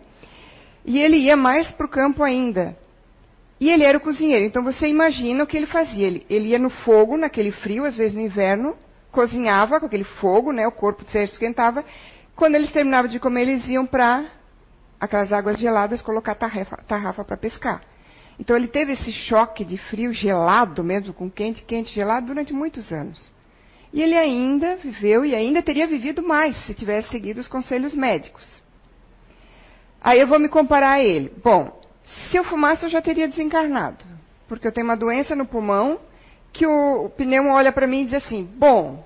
E 0.85 1.01
ele 1.01 1.17
ia 1.17 1.37
mais 1.37 1.69
para 1.73 1.87
o 1.87 1.91
campo 1.91 2.23
ainda. 2.23 2.77
E 3.61 3.71
ele 3.71 3.85
era 3.85 3.99
o 3.99 4.01
cozinheiro. 4.01 4.47
Então 4.47 4.65
você 4.65 4.89
imagina 4.89 5.45
o 5.45 5.47
que 5.47 5.57
ele 5.57 5.67
fazia. 5.67 6.07
Ele, 6.07 6.27
ele 6.31 6.49
ia 6.49 6.59
no 6.59 6.71
fogo, 6.71 7.19
naquele 7.19 7.53
frio, 7.53 7.85
às 7.85 7.95
vezes 7.95 8.15
no 8.15 8.23
inverno, 8.23 8.75
cozinhava 9.13 9.79
com 9.79 9.87
aquele 9.87 10.05
fogo, 10.05 10.51
né? 10.51 10.67
O 10.67 10.73
corpo 10.73 11.05
se 11.09 11.19
esquentava. 11.23 11.85
Quando 12.35 12.55
eles 12.55 12.73
terminavam 12.73 13.11
de 13.11 13.21
comer, 13.21 13.43
eles 13.43 13.69
iam 13.69 13.85
para 13.85 14.25
aquelas 14.99 15.31
águas 15.31 15.59
geladas 15.59 16.01
colocar 16.01 16.35
tarrafa 16.35 17.25
para 17.25 17.37
pescar. 17.37 17.83
Então 18.39 18.57
ele 18.57 18.69
teve 18.69 18.93
esse 18.93 19.13
choque 19.13 19.63
de 19.65 19.77
frio 19.77 20.15
gelado 20.15 20.83
mesmo, 20.83 21.13
com 21.13 21.31
quente, 21.31 21.63
quente, 21.63 21.95
gelado, 21.95 22.29
durante 22.29 22.55
muitos 22.55 22.91
anos. 22.91 23.31
E 23.93 24.01
ele 24.01 24.17
ainda 24.17 24.77
viveu 24.77 25.25
e 25.25 25.35
ainda 25.35 25.63
teria 25.63 25.87
vivido 25.87 26.23
mais 26.23 26.57
se 26.65 26.73
tivesse 26.73 27.11
seguido 27.11 27.41
os 27.41 27.49
conselhos 27.49 27.95
médicos. 27.95 28.63
Aí 30.01 30.19
eu 30.19 30.27
vou 30.27 30.39
me 30.39 30.49
comparar 30.49 30.93
a 30.93 31.03
ele. 31.03 31.31
Bom, 31.45 31.80
se 32.31 32.37
eu 32.37 32.45
fumasse 32.45 32.85
eu 32.85 32.91
já 32.91 33.01
teria 33.01 33.29
desencarnado, 33.29 34.05
porque 34.49 34.67
eu 34.67 34.73
tenho 34.73 34.87
uma 34.87 34.97
doença 34.97 35.35
no 35.35 35.47
pulmão 35.47 36.01
que 36.53 36.67
o, 36.67 37.11
pneu 37.17 37.47
olha 37.49 37.73
para 37.73 37.87
mim 37.87 38.03
e 38.03 38.05
diz 38.07 38.15
assim: 38.15 38.45
"Bom, 38.45 39.05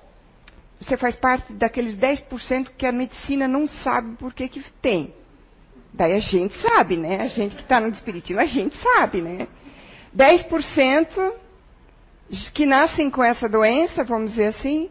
você 0.79 0.97
faz 0.97 1.15
parte 1.15 1.53
daqueles 1.53 1.97
10% 1.97 2.71
que 2.77 2.85
a 2.85 2.91
medicina 2.91 3.47
não 3.47 3.67
sabe 3.67 4.15
por 4.17 4.33
que 4.33 4.47
que 4.47 4.63
tem. 4.81 5.13
Daí 5.93 6.13
a 6.13 6.19
gente 6.19 6.55
sabe, 6.61 6.97
né? 6.97 7.21
A 7.21 7.27
gente 7.27 7.55
que 7.55 7.61
está 7.61 7.79
no 7.79 7.87
espiritismo, 7.87 8.41
a 8.41 8.45
gente 8.45 8.75
sabe, 8.77 9.21
né? 9.21 9.47
10% 10.15 11.33
que 12.53 12.65
nascem 12.65 13.09
com 13.09 13.23
essa 13.23 13.47
doença, 13.47 14.03
vamos 14.03 14.31
dizer 14.31 14.47
assim, 14.47 14.89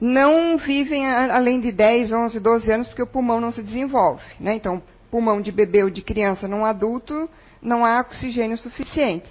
não 0.00 0.56
vivem 0.56 1.06
além 1.06 1.60
de 1.60 1.70
10, 1.70 2.10
11, 2.10 2.40
12 2.40 2.72
anos 2.72 2.86
porque 2.88 3.02
o 3.02 3.06
pulmão 3.06 3.40
não 3.40 3.52
se 3.52 3.62
desenvolve. 3.62 4.22
Né? 4.40 4.54
Então, 4.54 4.82
pulmão 5.10 5.40
de 5.40 5.52
bebê 5.52 5.84
ou 5.84 5.90
de 5.90 6.02
criança 6.02 6.48
num 6.48 6.64
adulto, 6.64 7.28
não 7.60 7.84
há 7.84 8.00
oxigênio 8.00 8.56
suficiente. 8.58 9.28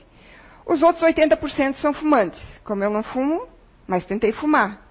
Os 0.66 0.84
outros 0.84 1.04
80% 1.04 1.76
são 1.78 1.94
fumantes. 1.94 2.42
Como 2.64 2.84
eu 2.84 2.90
não 2.90 3.02
fumo, 3.02 3.48
mas 3.88 4.06
tentei 4.06 4.32
fumar. 4.32 4.82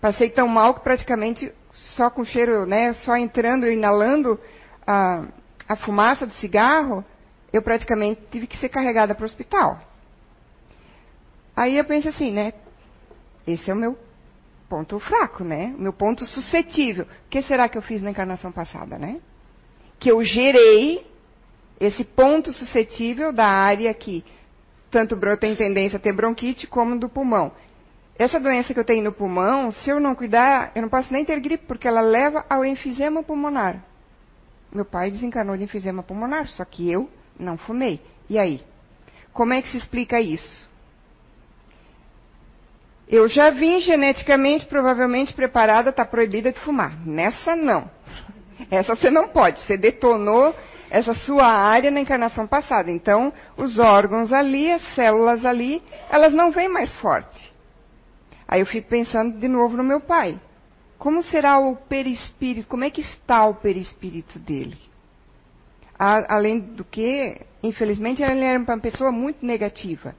Passei 0.00 0.30
tão 0.30 0.46
mal 0.46 0.74
que 0.74 0.80
praticamente 0.80 1.52
só 1.96 2.10
com 2.10 2.24
cheiro, 2.24 2.66
né, 2.66 2.92
só 2.92 3.16
entrando 3.16 3.66
e 3.66 3.74
inalando 3.74 4.38
a, 4.86 5.24
a 5.68 5.76
fumaça 5.76 6.26
do 6.26 6.34
cigarro, 6.34 7.04
eu 7.52 7.62
praticamente 7.62 8.20
tive 8.30 8.46
que 8.46 8.58
ser 8.58 8.68
carregada 8.68 9.14
para 9.14 9.22
o 9.22 9.26
hospital. 9.26 9.80
Aí 11.56 11.78
eu 11.78 11.84
penso 11.84 12.08
assim, 12.08 12.32
né? 12.32 12.52
Esse 13.46 13.70
é 13.70 13.74
o 13.74 13.76
meu 13.76 13.96
ponto 14.68 14.98
fraco, 14.98 15.44
né? 15.44 15.74
O 15.78 15.80
meu 15.80 15.92
ponto 15.92 16.26
suscetível. 16.26 17.04
O 17.04 17.28
que 17.30 17.40
será 17.42 17.68
que 17.68 17.78
eu 17.78 17.82
fiz 17.82 18.02
na 18.02 18.10
encarnação 18.10 18.50
passada, 18.50 18.98
né? 18.98 19.20
Que 19.98 20.10
eu 20.10 20.22
gerei 20.24 21.06
esse 21.80 22.04
ponto 22.04 22.52
suscetível 22.52 23.32
da 23.32 23.46
área 23.46 23.92
que 23.92 24.24
tanto 24.90 25.18
tem 25.38 25.56
tendência 25.56 25.96
a 25.96 26.00
ter 26.00 26.12
bronquite 26.12 26.66
como 26.66 26.98
do 26.98 27.08
pulmão. 27.08 27.52
Essa 28.16 28.38
doença 28.38 28.72
que 28.72 28.78
eu 28.78 28.84
tenho 28.84 29.02
no 29.02 29.12
pulmão, 29.12 29.72
se 29.72 29.90
eu 29.90 29.98
não 29.98 30.14
cuidar, 30.14 30.70
eu 30.74 30.82
não 30.82 30.88
posso 30.88 31.12
nem 31.12 31.24
ter 31.24 31.40
gripe, 31.40 31.66
porque 31.66 31.88
ela 31.88 32.00
leva 32.00 32.44
ao 32.48 32.64
enfisema 32.64 33.24
pulmonar. 33.24 33.82
Meu 34.72 34.84
pai 34.84 35.10
desencarnou 35.10 35.56
de 35.56 35.64
enfisema 35.64 36.02
pulmonar, 36.02 36.46
só 36.48 36.64
que 36.64 36.90
eu 36.90 37.10
não 37.38 37.58
fumei. 37.58 38.00
E 38.30 38.38
aí? 38.38 38.60
Como 39.32 39.52
é 39.52 39.60
que 39.60 39.68
se 39.68 39.78
explica 39.78 40.20
isso? 40.20 40.64
Eu 43.08 43.28
já 43.28 43.50
vim 43.50 43.80
geneticamente, 43.80 44.64
provavelmente 44.66 45.34
preparada, 45.34 45.90
está 45.90 46.04
proibida 46.04 46.52
de 46.52 46.60
fumar. 46.60 46.96
Nessa 47.04 47.54
não. 47.56 47.90
Essa 48.70 48.94
você 48.94 49.10
não 49.10 49.28
pode. 49.28 49.60
Você 49.60 49.76
detonou 49.76 50.54
essa 50.90 51.14
sua 51.14 51.46
área 51.46 51.90
na 51.90 52.00
encarnação 52.00 52.46
passada. 52.46 52.90
Então, 52.90 53.32
os 53.56 53.78
órgãos 53.78 54.32
ali, 54.32 54.70
as 54.70 54.82
células 54.94 55.44
ali, 55.44 55.82
elas 56.10 56.32
não 56.32 56.50
vêm 56.50 56.68
mais 56.68 56.94
forte. 56.96 57.52
Aí 58.46 58.60
eu 58.60 58.66
fico 58.66 58.88
pensando 58.88 59.38
de 59.38 59.48
novo 59.48 59.76
no 59.76 59.84
meu 59.84 60.00
pai. 60.00 60.38
Como 60.98 61.22
será 61.22 61.58
o 61.58 61.76
perispírito? 61.76 62.68
Como 62.68 62.84
é 62.84 62.90
que 62.90 63.00
está 63.00 63.44
o 63.46 63.54
perispírito 63.54 64.38
dele? 64.38 64.78
A, 65.98 66.34
além 66.36 66.60
do 66.60 66.84
que, 66.84 67.40
infelizmente, 67.62 68.22
ele 68.22 68.44
era 68.44 68.58
uma 68.58 68.78
pessoa 68.78 69.10
muito 69.10 69.44
negativa. 69.44 70.14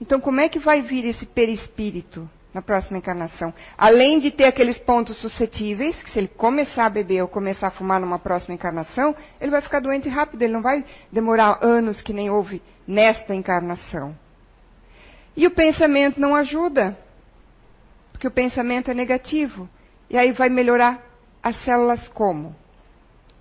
Então, 0.00 0.20
como 0.20 0.40
é 0.40 0.48
que 0.48 0.58
vai 0.58 0.82
vir 0.82 1.04
esse 1.06 1.26
perispírito 1.26 2.28
na 2.58 2.62
próxima 2.62 2.98
encarnação? 2.98 3.54
Além 3.76 4.18
de 4.18 4.32
ter 4.32 4.44
aqueles 4.44 4.76
pontos 4.78 5.16
suscetíveis, 5.20 6.02
que 6.02 6.10
se 6.10 6.18
ele 6.18 6.28
começar 6.28 6.86
a 6.86 6.90
beber 6.90 7.22
ou 7.22 7.28
começar 7.28 7.68
a 7.68 7.70
fumar 7.70 8.00
numa 8.00 8.18
próxima 8.18 8.54
encarnação, 8.54 9.14
ele 9.40 9.52
vai 9.52 9.60
ficar 9.60 9.80
doente 9.80 10.08
rápido, 10.08 10.42
ele 10.42 10.52
não 10.52 10.62
vai 10.62 10.84
demorar 11.12 11.58
anos 11.62 12.02
que 12.02 12.12
nem 12.12 12.28
houve 12.28 12.60
nesta 12.86 13.32
encarnação. 13.32 14.14
E 15.36 15.46
o 15.46 15.52
pensamento 15.52 16.20
não 16.20 16.34
ajuda, 16.34 16.98
porque 18.10 18.26
o 18.26 18.30
pensamento 18.30 18.90
é 18.90 18.94
negativo. 18.94 19.68
E 20.10 20.18
aí 20.18 20.32
vai 20.32 20.48
melhorar 20.48 21.00
as 21.40 21.62
células 21.64 22.08
como? 22.08 22.56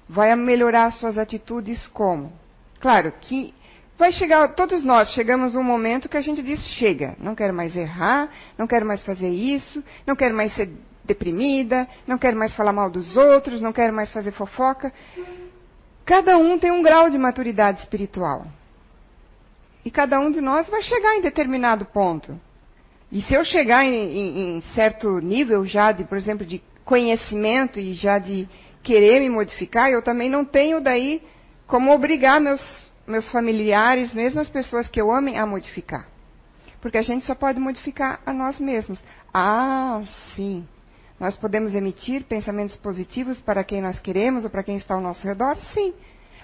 Vai 0.07 0.35
melhorar 0.35 0.91
suas 0.91 1.17
atitudes 1.17 1.87
como? 1.87 2.31
Claro 2.79 3.11
que 3.19 3.51
vai 3.97 4.11
chegar, 4.11 4.53
todos 4.53 4.83
nós 4.83 5.09
chegamos 5.09 5.55
um 5.55 5.63
momento 5.63 6.07
que 6.07 6.17
a 6.17 6.21
gente 6.21 6.41
diz: 6.43 6.59
chega, 6.77 7.15
não 7.19 7.35
quero 7.35 7.53
mais 7.53 7.75
errar, 7.75 8.29
não 8.57 8.67
quero 8.67 8.85
mais 8.85 9.01
fazer 9.01 9.29
isso, 9.29 9.83
não 10.05 10.15
quero 10.15 10.35
mais 10.35 10.53
ser 10.53 10.71
deprimida, 11.03 11.87
não 12.05 12.17
quero 12.17 12.37
mais 12.37 12.53
falar 12.53 12.73
mal 12.73 12.89
dos 12.89 13.15
outros, 13.15 13.61
não 13.61 13.73
quero 13.73 13.93
mais 13.93 14.11
fazer 14.11 14.31
fofoca. 14.31 14.93
Cada 16.05 16.37
um 16.37 16.59
tem 16.59 16.71
um 16.71 16.81
grau 16.81 17.09
de 17.09 17.17
maturidade 17.17 17.81
espiritual. 17.81 18.45
E 19.83 19.91
cada 19.91 20.19
um 20.19 20.31
de 20.31 20.41
nós 20.41 20.67
vai 20.69 20.81
chegar 20.83 21.15
em 21.15 21.21
determinado 21.21 21.85
ponto. 21.85 22.39
E 23.11 23.21
se 23.21 23.33
eu 23.33 23.45
chegar 23.45 23.85
em, 23.85 23.93
em, 23.93 24.57
em 24.57 24.61
certo 24.73 25.19
nível 25.19 25.65
já 25.65 25.93
de, 25.93 26.03
por 26.03 26.17
exemplo, 26.17 26.45
de 26.45 26.61
conhecimento 26.83 27.79
e 27.79 27.93
já 27.93 28.19
de 28.19 28.47
querer 28.83 29.19
me 29.21 29.29
modificar, 29.29 29.89
eu 29.89 30.01
também 30.01 30.29
não 30.29 30.43
tenho 30.43 30.81
daí 30.81 31.21
como 31.67 31.91
obrigar 31.91 32.39
meus, 32.39 32.61
meus 33.07 33.27
familiares, 33.29 34.13
mesmo 34.13 34.39
as 34.39 34.49
pessoas 34.49 34.87
que 34.87 34.99
eu 34.99 35.11
amem, 35.11 35.39
a 35.39 35.45
modificar. 35.45 36.07
Porque 36.81 36.97
a 36.97 37.01
gente 37.01 37.25
só 37.25 37.33
pode 37.33 37.59
modificar 37.59 38.19
a 38.25 38.33
nós 38.33 38.59
mesmos. 38.59 39.03
Ah, 39.33 40.01
sim. 40.35 40.67
Nós 41.19 41.35
podemos 41.35 41.73
emitir 41.73 42.25
pensamentos 42.25 42.75
positivos 42.75 43.39
para 43.39 43.63
quem 43.63 43.81
nós 43.81 43.99
queremos 43.99 44.43
ou 44.43 44.49
para 44.49 44.61
quem 44.61 44.77
está 44.77 44.93
ao 44.93 45.01
nosso 45.01 45.25
redor? 45.25 45.57
Sim. 45.73 45.93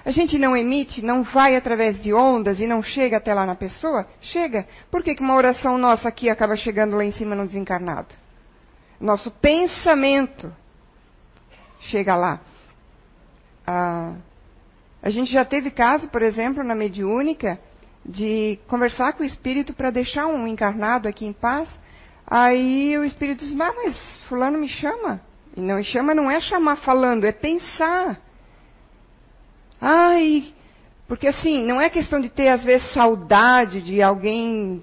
A 0.06 0.12
gente 0.12 0.38
não 0.38 0.58
emite, 0.58 1.06
não 1.06 1.24
vai 1.24 1.56
através 1.56 2.02
de 2.02 2.14
ondas 2.14 2.60
e 2.60 2.68
não 2.68 2.82
chega 2.82 3.18
até 3.18 3.34
lá 3.34 3.46
na 3.46 3.56
pessoa? 3.56 4.08
Chega. 4.22 4.68
Por 4.90 5.04
que, 5.04 5.16
que 5.16 5.22
uma 5.22 5.36
oração 5.36 5.78
nossa 5.78 6.10
aqui 6.10 6.30
acaba 6.30 6.56
chegando 6.56 6.98
lá 6.98 7.06
em 7.06 7.12
cima 7.12 7.36
no 7.36 7.46
desencarnado? 7.46 8.14
Nosso 9.00 9.30
pensamento 9.32 10.54
chega 11.80 12.16
lá. 12.16 12.42
Ah, 13.66 14.16
a 15.04 15.10
gente 15.10 15.30
já 15.30 15.44
teve 15.44 15.70
caso, 15.70 16.08
por 16.08 16.22
exemplo, 16.22 16.64
na 16.64 16.74
mediúnica, 16.74 17.60
de 18.06 18.58
conversar 18.70 19.12
com 19.12 19.24
o 19.24 19.26
espírito 19.26 19.74
para 19.74 19.92
deixar 19.92 20.28
um 20.28 20.48
encarnado 20.48 21.10
aqui 21.10 21.26
em 21.26 21.34
paz. 21.34 21.68
Aí 22.26 22.98
o 22.98 23.04
espírito 23.04 23.44
diz: 23.44 23.60
ah, 23.60 23.74
mas 23.76 23.98
fulano 24.30 24.58
me 24.58 24.70
chama. 24.70 25.20
E 25.58 25.62
não 25.62 25.76
me 25.76 25.84
chama 25.84 26.16
não 26.16 26.32
é 26.32 26.40
chamar 26.40 26.78
falando, 26.78 27.26
é 27.26 27.34
pensar. 27.34 28.18
Ai, 29.80 30.54
porque 31.06 31.28
assim, 31.28 31.62
não 31.66 31.82
é 31.82 31.90
questão 31.90 32.22
de 32.22 32.30
ter 32.30 32.48
às 32.48 32.64
vezes 32.64 32.94
saudade 32.94 33.82
de 33.82 34.02
alguém 34.02 34.82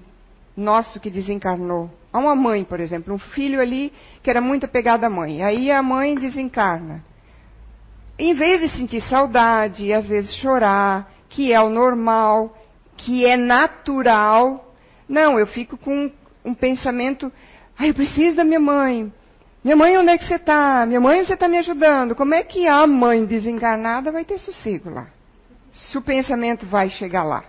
nosso 0.55 0.99
que 0.99 1.09
desencarnou. 1.09 1.89
Há 2.13 2.19
uma 2.19 2.35
mãe, 2.35 2.63
por 2.63 2.79
exemplo, 2.79 3.11
um 3.11 3.17
filho 3.17 3.59
ali 3.59 3.91
que 4.21 4.29
era 4.29 4.39
muito 4.39 4.67
apegado 4.67 5.03
à 5.03 5.09
mãe. 5.09 5.41
Aí 5.41 5.71
a 5.71 5.81
mãe 5.81 6.13
desencarna. 6.13 7.03
Em 8.23 8.35
vez 8.35 8.61
de 8.61 8.77
sentir 8.77 9.01
saudade 9.09 9.83
e 9.83 9.91
às 9.91 10.05
vezes 10.05 10.35
chorar, 10.35 11.11
que 11.27 11.51
é 11.51 11.59
o 11.59 11.71
normal, 11.71 12.55
que 12.95 13.25
é 13.25 13.35
natural, 13.35 14.75
não, 15.09 15.39
eu 15.39 15.47
fico 15.47 15.75
com 15.75 16.11
um 16.45 16.53
pensamento, 16.53 17.33
ai, 17.75 17.89
eu 17.89 17.95
preciso 17.95 18.35
da 18.35 18.43
minha 18.43 18.59
mãe. 18.59 19.11
Minha 19.63 19.75
mãe, 19.75 19.97
onde 19.97 20.11
é 20.11 20.19
que 20.19 20.27
você 20.27 20.35
está? 20.35 20.85
Minha 20.85 21.01
mãe, 21.01 21.25
você 21.25 21.33
está 21.33 21.47
me 21.47 21.57
ajudando. 21.57 22.13
Como 22.13 22.35
é 22.35 22.43
que 22.43 22.67
a 22.67 22.85
mãe 22.85 23.25
desencarnada 23.25 24.11
vai 24.11 24.23
ter 24.23 24.37
sossego 24.37 24.91
lá? 24.91 25.07
Se 25.73 25.97
o 25.97 26.01
pensamento 26.03 26.63
vai 26.67 26.91
chegar 26.91 27.23
lá. 27.23 27.43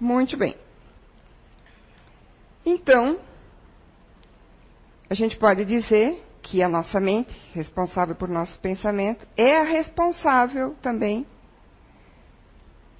Muito 0.00 0.36
bem. 0.36 0.56
Então, 2.66 3.20
a 5.08 5.14
gente 5.14 5.36
pode 5.36 5.64
dizer 5.64 6.31
que 6.42 6.62
a 6.62 6.68
nossa 6.68 7.00
mente, 7.00 7.30
responsável 7.54 8.14
por 8.14 8.28
nosso 8.28 8.58
pensamento, 8.60 9.26
é 9.36 9.58
a 9.58 9.62
responsável 9.62 10.74
também 10.82 11.26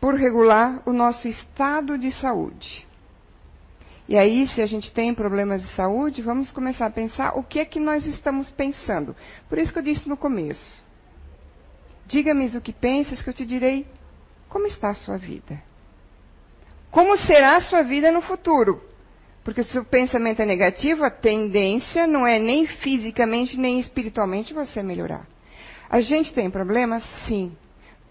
por 0.01 0.15
regular 0.15 0.83
o 0.87 0.93
nosso 0.93 1.29
estado 1.29 1.99
de 1.99 2.11
saúde. 2.13 2.87
E 4.09 4.17
aí, 4.17 4.49
se 4.49 4.61
a 4.61 4.67
gente 4.67 4.93
tem 4.93 5.15
problemas 5.15 5.63
de 5.63 5.69
saúde, 5.75 6.23
vamos 6.23 6.51
começar 6.51 6.87
a 6.87 6.91
pensar 6.91 7.37
o 7.37 7.43
que 7.43 7.61
é 7.61 7.65
que 7.65 7.79
nós 7.79 8.05
estamos 8.07 8.51
pensando. 8.51 9.15
Por 9.49 9.59
isso 9.59 9.73
que 9.73 9.79
eu 9.79 9.83
disse 9.83 10.09
no 10.09 10.17
começo. 10.17 10.83
Diga-me 12.07 12.47
o 12.57 12.61
que 12.61 12.73
pensas, 12.73 13.23
que 13.23 13.31
eu 13.31 13.35
te 13.35 13.47
direi 13.47 13.87
como 14.49 14.67
está 14.67 14.91
a 14.91 14.95
sua 14.95 15.17
vida. 15.17 15.63
Como 16.91 17.17
será 17.17 17.57
a 17.57 17.61
sua 17.63 17.83
vida 17.83 18.13
no 18.13 18.21
futuro? 18.21 18.83
Porque 19.45 19.65
se 19.65 19.79
o 19.79 19.85
pensamento 19.85 20.41
é 20.41 20.47
negativo, 20.47 21.05
a 21.05 21.11
tendência 21.11 22.07
não 22.07 22.27
é 22.27 22.39
nem 22.39 22.67
fisicamente 22.67 23.59
nem 23.59 23.81
espiritualmente 23.81 24.55
você 24.55 24.83
melhorar. 24.83 25.27
A 25.91 26.01
gente 26.01 26.33
tem 26.33 26.51
problemas? 26.51 27.03
Sim. 27.27 27.53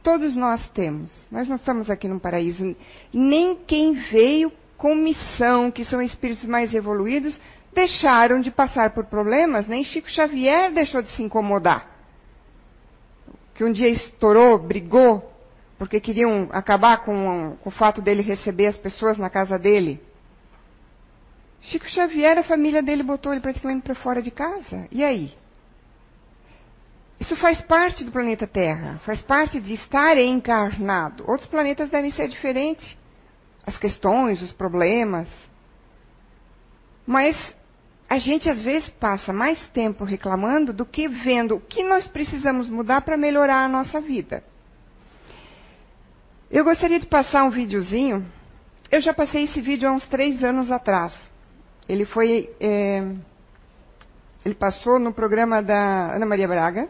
Todos 0.04 0.36
nós 0.36 0.68
temos. 0.72 1.12
Nós 1.32 1.48
não 1.48 1.56
estamos 1.56 1.90
aqui 1.90 2.08
no 2.08 2.20
paraíso. 2.20 2.76
Nem 3.14 3.56
quem 3.56 3.94
veio 3.94 4.52
com 4.78 4.96
missão, 4.96 5.72
que 5.72 5.86
são 5.86 6.02
espíritos 6.02 6.44
mais 6.46 6.74
evoluídos, 6.74 7.40
deixaram 7.74 8.42
de 8.42 8.52
passar 8.52 8.94
por 8.94 9.06
problemas, 9.06 9.68
nem 9.68 9.84
Chico 9.84 10.10
Xavier 10.10 10.72
deixou 10.72 11.02
de 11.02 11.10
se 11.12 11.24
incomodar. 11.24 11.88
Que 13.56 13.64
um 13.64 13.72
dia 13.72 13.90
estourou, 13.90 14.58
brigou, 14.58 15.32
porque 15.78 16.00
queriam 16.00 16.50
acabar 16.52 17.06
com, 17.06 17.56
com 17.62 17.70
o 17.70 17.72
fato 17.72 18.02
dele 18.02 18.22
receber 18.22 18.68
as 18.68 18.78
pessoas 18.78 19.18
na 19.18 19.30
casa 19.30 19.58
dele. 19.58 20.02
Chico 21.62 21.88
Xavier, 21.88 22.38
a 22.38 22.44
família 22.44 22.82
dele 22.82 23.04
botou 23.04 23.32
ele 23.32 23.42
praticamente 23.42 23.84
para 23.84 23.96
fora 23.96 24.22
de 24.22 24.32
casa. 24.32 24.88
E 24.92 25.04
aí? 25.04 25.34
Isso 27.20 27.36
faz 27.36 27.62
parte 27.62 28.04
do 28.04 28.12
planeta 28.12 28.48
Terra, 28.48 29.00
faz 29.06 29.22
parte 29.22 29.62
de 29.62 29.76
estar 29.76 30.18
encarnado. 30.18 31.24
Outros 31.30 31.48
planetas 31.48 31.90
devem 31.90 32.12
ser 32.12 32.28
diferentes 32.28 32.98
as 33.66 33.78
questões, 33.78 34.42
os 34.42 34.52
problemas. 34.52 35.28
Mas 37.06 37.38
a 38.10 38.18
gente 38.18 38.50
às 38.50 38.62
vezes 38.62 38.90
passa 38.90 39.32
mais 39.32 39.66
tempo 39.70 40.04
reclamando 40.04 40.74
do 40.74 40.86
que 40.86 41.08
vendo 41.08 41.56
o 41.56 41.62
que 41.62 41.84
nós 41.84 42.08
precisamos 42.08 42.70
mudar 42.70 43.02
para 43.02 43.18
melhorar 43.18 43.64
a 43.64 43.70
nossa 43.70 44.02
vida. 44.02 44.44
Eu 46.50 46.64
gostaria 46.64 47.00
de 47.00 47.06
passar 47.06 47.44
um 47.44 47.50
videozinho. 47.50 48.26
Eu 48.92 49.00
já 49.00 49.14
passei 49.14 49.44
esse 49.44 49.62
vídeo 49.62 49.88
há 49.88 49.94
uns 49.94 50.08
três 50.08 50.44
anos 50.44 50.72
atrás. 50.72 51.14
Ele 51.92 52.06
foi. 52.06 52.50
É, 52.58 53.04
ele 54.46 54.56
passou 54.56 54.98
no 54.98 55.12
programa 55.12 55.62
da 55.62 56.16
Ana 56.16 56.26
Maria 56.26 56.48
Braga, 56.48 56.88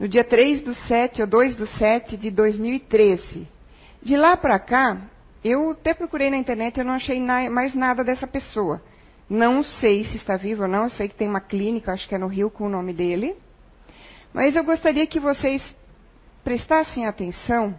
no 0.00 0.08
dia 0.08 0.24
3 0.24 0.62
do 0.62 0.72
7 0.72 1.20
ou 1.20 1.28
2 1.28 1.54
do 1.54 1.66
7 1.66 2.16
de 2.16 2.30
2013. 2.30 3.46
De 4.02 4.16
lá 4.16 4.34
para 4.34 4.58
cá, 4.58 5.02
eu 5.44 5.72
até 5.72 5.92
procurei 5.92 6.30
na 6.30 6.38
internet 6.38 6.78
eu 6.78 6.84
não 6.84 6.94
achei 6.94 7.20
na, 7.20 7.50
mais 7.50 7.74
nada 7.74 8.02
dessa 8.02 8.26
pessoa. 8.26 8.82
Não 9.28 9.62
sei 9.62 10.06
se 10.06 10.16
está 10.16 10.34
vivo 10.38 10.62
ou 10.62 10.68
não, 10.68 10.84
eu 10.84 10.90
sei 10.90 11.10
que 11.10 11.14
tem 11.14 11.28
uma 11.28 11.40
clínica, 11.40 11.92
acho 11.92 12.08
que 12.08 12.14
é 12.14 12.18
no 12.18 12.26
Rio, 12.26 12.48
com 12.48 12.64
o 12.64 12.70
nome 12.70 12.94
dele. 12.94 13.36
Mas 14.32 14.56
eu 14.56 14.64
gostaria 14.64 15.06
que 15.06 15.20
vocês 15.20 15.62
prestassem 16.42 17.06
atenção 17.06 17.78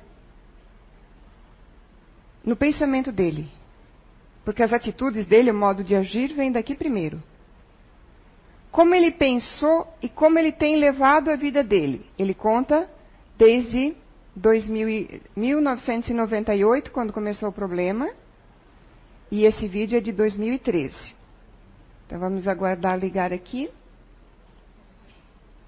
no 2.44 2.56
pensamento 2.56 3.12
dele. 3.12 3.57
Porque 4.48 4.64
as 4.64 4.72
atitudes 4.72 5.26
dele, 5.26 5.52
o 5.52 5.54
modo 5.54 5.84
de 5.84 5.94
agir, 5.94 6.34
vem 6.34 6.50
daqui 6.50 6.74
primeiro. 6.74 7.22
Como 8.72 8.96
ele 8.96 9.12
pensou 9.12 9.86
e 10.02 10.08
como 10.08 10.40
ele 10.40 10.54
tem 10.54 10.78
levado 10.78 11.30
a 11.30 11.36
vida 11.36 11.62
dele. 11.66 12.06
Ele 12.18 12.34
conta 12.34 12.90
desde 13.38 13.94
2000, 14.38 15.20
1998, 15.36 16.94
quando 16.94 17.12
começou 17.12 17.50
o 17.50 17.52
problema, 17.52 18.10
e 19.30 19.44
esse 19.44 19.68
vídeo 19.68 19.98
é 19.98 20.00
de 20.00 20.14
2013. 20.14 20.96
Então 22.06 22.18
vamos 22.18 22.48
aguardar 22.48 22.98
ligar 22.98 23.34
aqui. 23.34 23.70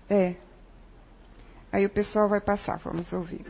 É. 0.10 0.36
Aí 1.70 1.86
o 1.86 1.90
pessoal 1.90 2.30
vai 2.30 2.40
passar, 2.40 2.78
vamos 2.78 3.12
ouvir. 3.12 3.46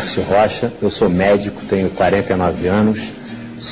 Tércio 0.00 0.22
Rocha, 0.22 0.72
eu 0.80 0.90
sou 0.90 1.10
médico, 1.10 1.60
tenho 1.68 1.90
49 1.90 2.66
anos, 2.66 2.98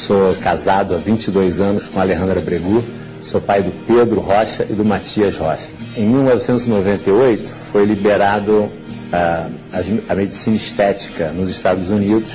sou 0.07 0.35
casado 0.37 0.95
há 0.95 0.99
22 0.99 1.59
anos 1.59 1.87
com 1.87 1.99
Alejandra 1.99 2.38
Bregu, 2.38 2.85
sou 3.23 3.41
pai 3.41 3.62
do 3.62 3.71
Pedro 3.87 4.21
Rocha 4.21 4.67
e 4.69 4.75
do 4.75 4.85
Matias 4.85 5.38
Rocha. 5.38 5.67
Em 5.97 6.07
1998 6.07 7.51
foi 7.73 7.87
liberado 7.87 8.71
a, 9.11 9.49
a 10.07 10.14
medicina 10.14 10.57
estética 10.57 11.31
nos 11.31 11.49
Estados 11.49 11.88
Unidos. 11.88 12.31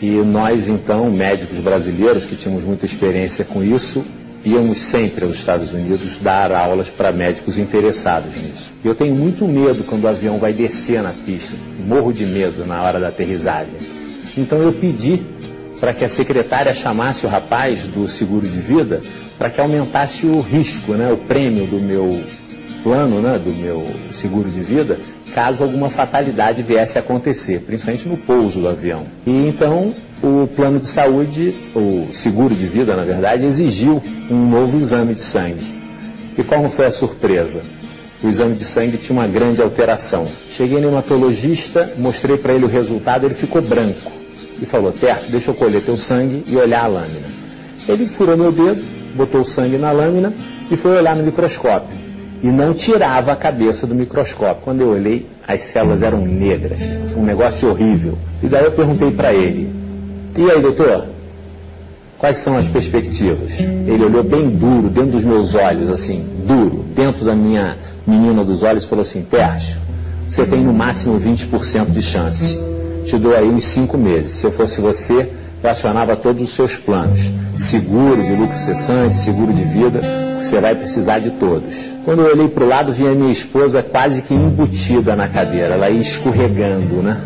E 0.00 0.12
nós 0.22 0.66
então, 0.66 1.10
médicos 1.10 1.58
brasileiros 1.58 2.24
que 2.24 2.36
tínhamos 2.36 2.64
muita 2.64 2.86
experiência 2.86 3.44
com 3.44 3.62
isso, 3.62 4.02
íamos 4.44 4.90
sempre 4.90 5.24
aos 5.24 5.36
Estados 5.36 5.72
Unidos 5.72 6.18
dar 6.22 6.52
aulas 6.52 6.88
para 6.90 7.12
médicos 7.12 7.58
interessados 7.58 8.34
nisso. 8.34 8.72
Eu 8.84 8.94
tenho 8.94 9.14
muito 9.14 9.46
medo 9.46 9.84
quando 9.84 10.04
o 10.04 10.08
avião 10.08 10.38
vai 10.38 10.52
descer 10.52 11.02
na 11.02 11.12
pista, 11.12 11.54
morro 11.86 12.12
de 12.12 12.24
medo 12.24 12.64
na 12.64 12.82
hora 12.82 12.98
da 12.98 13.08
aterrissagem. 13.08 13.74
Então 14.36 14.58
eu 14.62 14.72
pedi 14.72 15.20
para 15.78 15.94
que 15.94 16.04
a 16.04 16.10
secretária 16.10 16.74
chamasse 16.74 17.24
o 17.24 17.28
rapaz 17.28 17.82
do 17.86 18.06
seguro 18.08 18.46
de 18.46 18.60
vida 18.60 19.00
para 19.38 19.48
que 19.50 19.60
aumentasse 19.60 20.26
o 20.26 20.40
risco, 20.40 20.92
né, 20.92 21.10
o 21.10 21.16
prêmio 21.16 21.66
do 21.66 21.80
meu 21.80 22.22
plano, 22.82 23.20
né, 23.20 23.38
do 23.38 23.50
meu 23.50 23.86
seguro 24.20 24.50
de 24.50 24.60
vida, 24.60 24.98
caso 25.34 25.62
alguma 25.62 25.90
fatalidade 25.90 26.62
viesse 26.62 26.98
a 26.98 27.00
acontecer, 27.00 27.60
principalmente 27.60 28.08
no 28.08 28.16
pouso 28.18 28.60
do 28.60 28.68
avião. 28.68 29.06
E 29.26 29.48
então 29.48 29.94
o 30.22 30.46
plano 30.54 30.78
de 30.78 30.88
saúde, 30.88 31.54
o 31.74 32.08
seguro 32.12 32.54
de 32.54 32.66
vida, 32.66 32.94
na 32.94 33.04
verdade, 33.04 33.44
exigiu 33.44 34.02
um 34.30 34.48
novo 34.48 34.78
exame 34.78 35.14
de 35.14 35.22
sangue. 35.22 35.80
E 36.36 36.56
não 36.56 36.70
foi 36.70 36.86
a 36.86 36.92
surpresa? 36.92 37.62
O 38.22 38.28
exame 38.28 38.54
de 38.54 38.64
sangue 38.64 38.98
tinha 38.98 39.18
uma 39.18 39.26
grande 39.26 39.62
alteração. 39.62 40.28
Cheguei 40.52 40.78
no 40.80 40.88
hematologista, 40.88 41.94
mostrei 41.96 42.36
para 42.36 42.52
ele 42.52 42.64
o 42.64 42.68
resultado, 42.68 43.24
ele 43.24 43.34
ficou 43.34 43.62
branco. 43.62 44.12
E 44.60 44.66
falou, 44.66 44.92
Terço, 44.92 45.30
deixa 45.30 45.50
eu 45.50 45.54
colher 45.54 45.82
teu 45.82 45.96
sangue 45.96 46.44
e 46.46 46.56
olhar 46.56 46.84
a 46.84 46.86
lâmina. 46.86 47.28
Ele 47.88 48.08
furou 48.08 48.36
meu 48.36 48.52
dedo, 48.52 48.82
botou 49.16 49.40
o 49.40 49.44
sangue 49.44 49.78
na 49.78 49.90
lâmina 49.90 50.32
e 50.70 50.76
foi 50.76 50.98
olhar 50.98 51.16
no 51.16 51.22
microscópio. 51.22 52.09
E 52.42 52.46
não 52.46 52.72
tirava 52.72 53.32
a 53.32 53.36
cabeça 53.36 53.86
do 53.86 53.94
microscópio. 53.94 54.62
Quando 54.62 54.80
eu 54.80 54.88
olhei, 54.88 55.26
as 55.46 55.72
células 55.72 56.02
eram 56.02 56.24
negras. 56.24 56.80
Um 57.16 57.22
negócio 57.22 57.68
horrível. 57.68 58.16
E 58.42 58.46
daí 58.46 58.64
eu 58.64 58.72
perguntei 58.72 59.10
para 59.10 59.34
ele, 59.34 59.80
e 60.36 60.50
aí, 60.50 60.62
doutor? 60.62 61.06
Quais 62.18 62.42
são 62.42 62.56
as 62.56 62.68
perspectivas? 62.68 63.50
Ele 63.60 64.04
olhou 64.04 64.22
bem 64.22 64.48
duro, 64.48 64.88
dentro 64.88 65.12
dos 65.12 65.24
meus 65.24 65.54
olhos, 65.54 65.90
assim, 65.90 66.24
duro, 66.46 66.84
dentro 66.94 67.24
da 67.24 67.34
minha 67.34 67.76
menina 68.06 68.44
dos 68.44 68.62
olhos, 68.62 68.84
falou 68.86 69.02
assim: 69.02 69.22
Tércio, 69.22 69.76
você 70.28 70.46
tem 70.46 70.62
no 70.62 70.72
máximo 70.72 71.18
20% 71.18 71.90
de 71.90 72.02
chance. 72.02 72.58
Te 73.06 73.18
dou 73.18 73.34
aí 73.34 73.48
uns 73.48 73.64
5 73.74 73.98
meses. 73.98 74.32
Se 74.40 74.46
eu 74.46 74.52
fosse 74.52 74.80
você, 74.80 75.30
eu 75.62 75.70
acionava 75.70 76.16
todos 76.16 76.42
os 76.42 76.54
seus 76.54 76.76
planos: 76.76 77.20
seguro 77.70 78.22
de 78.22 78.32
lucro 78.34 78.58
cessante, 78.60 79.16
seguro 79.24 79.52
de 79.52 79.64
vida, 79.64 80.00
você 80.48 80.60
vai 80.60 80.74
precisar 80.74 81.18
de 81.18 81.30
todos. 81.32 81.74
Quando 82.04 82.22
eu 82.22 82.32
olhei 82.32 82.48
para 82.48 82.64
o 82.64 82.68
lado, 82.68 82.92
vi 82.92 83.06
a 83.06 83.14
minha 83.14 83.32
esposa 83.32 83.82
quase 83.82 84.22
que 84.22 84.34
embutida 84.34 85.14
na 85.14 85.28
cadeira, 85.28 85.74
ela 85.74 85.90
ia 85.90 86.00
escorregando, 86.00 87.02
né? 87.02 87.16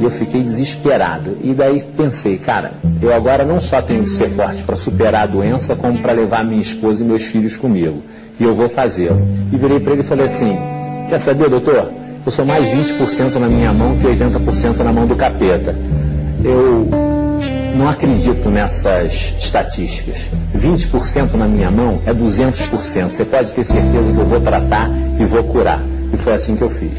E 0.00 0.04
eu 0.04 0.10
fiquei 0.12 0.42
desesperado. 0.42 1.36
E 1.42 1.52
daí 1.52 1.82
pensei, 1.96 2.38
cara, 2.38 2.74
eu 3.02 3.12
agora 3.12 3.44
não 3.44 3.60
só 3.60 3.82
tenho 3.82 4.04
que 4.04 4.10
ser 4.10 4.30
forte 4.30 4.62
para 4.62 4.76
superar 4.76 5.24
a 5.24 5.26
doença, 5.26 5.74
como 5.74 5.98
para 5.98 6.12
levar 6.12 6.44
minha 6.44 6.62
esposa 6.62 7.02
e 7.02 7.06
meus 7.06 7.24
filhos 7.24 7.56
comigo. 7.56 8.02
E 8.38 8.44
eu 8.44 8.54
vou 8.54 8.68
fazê-lo. 8.68 9.20
E 9.52 9.56
virei 9.56 9.80
para 9.80 9.92
ele 9.94 10.02
e 10.02 10.06
falei 10.06 10.26
assim: 10.26 10.56
Quer 11.08 11.20
saber, 11.20 11.50
doutor? 11.50 11.90
Eu 12.24 12.32
sou 12.32 12.44
mais 12.44 12.64
20% 12.64 13.34
na 13.34 13.48
minha 13.48 13.72
mão 13.72 13.98
que 13.98 14.06
80% 14.06 14.78
na 14.78 14.92
mão 14.92 15.06
do 15.06 15.16
capeta. 15.16 15.74
Eu 16.44 17.07
não 17.76 17.88
acredito 17.88 18.48
nessas 18.50 19.12
estatísticas. 19.40 20.16
20% 20.56 21.34
na 21.34 21.46
minha 21.46 21.70
mão 21.70 22.00
é 22.06 22.12
200%. 22.12 23.10
Você 23.10 23.24
pode 23.24 23.52
ter 23.52 23.64
certeza 23.64 24.12
que 24.12 24.18
eu 24.18 24.26
vou 24.26 24.40
tratar 24.40 24.90
e 25.18 25.24
vou 25.24 25.44
curar. 25.44 25.80
E 26.12 26.16
foi 26.18 26.34
assim 26.34 26.56
que 26.56 26.62
eu 26.62 26.70
fiz. 26.70 26.98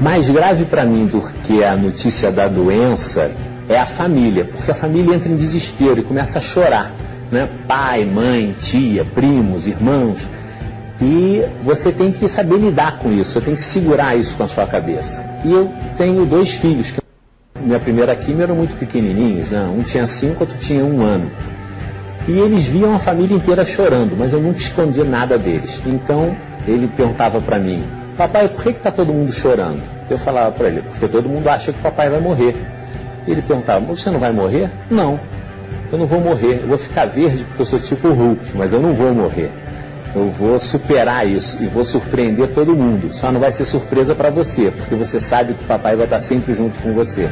Mais 0.00 0.28
grave 0.28 0.64
para 0.64 0.84
mim 0.84 1.06
do 1.06 1.20
que 1.44 1.62
a 1.62 1.76
notícia 1.76 2.30
da 2.30 2.48
doença 2.48 3.30
é 3.68 3.78
a 3.78 3.86
família, 3.86 4.44
porque 4.44 4.70
a 4.70 4.74
família 4.74 5.14
entra 5.14 5.28
em 5.28 5.36
desespero 5.36 6.00
e 6.00 6.02
começa 6.02 6.38
a 6.38 6.42
chorar. 6.42 6.92
Né? 7.30 7.48
Pai, 7.66 8.04
mãe, 8.04 8.54
tia, 8.60 9.04
primos, 9.04 9.66
irmãos. 9.66 10.18
E 11.00 11.42
você 11.64 11.90
tem 11.90 12.12
que 12.12 12.28
saber 12.28 12.58
lidar 12.58 12.98
com 12.98 13.10
isso, 13.12 13.32
você 13.32 13.40
tem 13.40 13.54
que 13.54 13.62
segurar 13.64 14.16
isso 14.16 14.36
com 14.36 14.42
a 14.42 14.48
sua 14.48 14.66
cabeça. 14.66 15.31
E 15.44 15.52
eu 15.52 15.70
tenho 15.96 16.24
dois 16.24 16.50
filhos, 16.60 16.90
que 16.90 17.00
minha 17.60 17.80
primeira 17.80 18.14
quimio 18.16 18.42
eram 18.42 18.56
muito 18.56 18.76
pequenininhos, 18.76 19.50
né? 19.50 19.64
um 19.64 19.82
tinha 19.82 20.06
cinco, 20.06 20.40
outro 20.40 20.56
tinha 20.60 20.84
um 20.84 21.02
ano. 21.02 21.30
E 22.28 22.38
eles 22.38 22.66
viam 22.68 22.94
a 22.94 23.00
família 23.00 23.36
inteira 23.36 23.64
chorando, 23.64 24.16
mas 24.16 24.32
eu 24.32 24.40
nunca 24.40 24.58
escondi 24.58 25.02
nada 25.02 25.36
deles. 25.36 25.80
Então 25.84 26.36
ele 26.66 26.88
perguntava 26.96 27.40
para 27.40 27.58
mim, 27.58 27.82
papai, 28.16 28.48
por 28.48 28.62
que 28.62 28.70
está 28.70 28.90
todo 28.90 29.12
mundo 29.12 29.32
chorando? 29.32 29.82
Eu 30.08 30.18
falava 30.18 30.52
para 30.52 30.68
ele, 30.68 30.82
porque 30.82 31.08
todo 31.08 31.28
mundo 31.28 31.48
acha 31.48 31.72
que 31.72 31.78
o 31.80 31.82
papai 31.82 32.08
vai 32.08 32.20
morrer. 32.20 32.54
Ele 33.26 33.42
perguntava, 33.42 33.84
você 33.84 34.10
não 34.10 34.20
vai 34.20 34.32
morrer? 34.32 34.70
Não, 34.90 35.18
eu 35.90 35.98
não 35.98 36.06
vou 36.06 36.20
morrer. 36.20 36.62
Eu 36.62 36.68
vou 36.68 36.78
ficar 36.78 37.06
verde 37.06 37.44
porque 37.44 37.62
eu 37.62 37.66
sou 37.66 37.80
tipo 37.80 38.08
Hulk, 38.08 38.56
mas 38.56 38.72
eu 38.72 38.80
não 38.80 38.94
vou 38.94 39.12
morrer. 39.14 39.50
Eu 40.14 40.28
vou 40.28 40.60
superar 40.60 41.26
isso 41.26 41.62
e 41.62 41.66
vou 41.66 41.84
surpreender 41.84 42.48
todo 42.48 42.76
mundo. 42.76 43.14
Só 43.14 43.32
não 43.32 43.40
vai 43.40 43.50
ser 43.52 43.64
surpresa 43.64 44.14
para 44.14 44.30
você, 44.30 44.70
porque 44.70 44.94
você 44.94 45.20
sabe 45.20 45.54
que 45.54 45.64
o 45.64 45.66
papai 45.66 45.96
vai 45.96 46.04
estar 46.04 46.20
sempre 46.22 46.52
junto 46.52 46.78
com 46.80 46.92
você. 46.92 47.30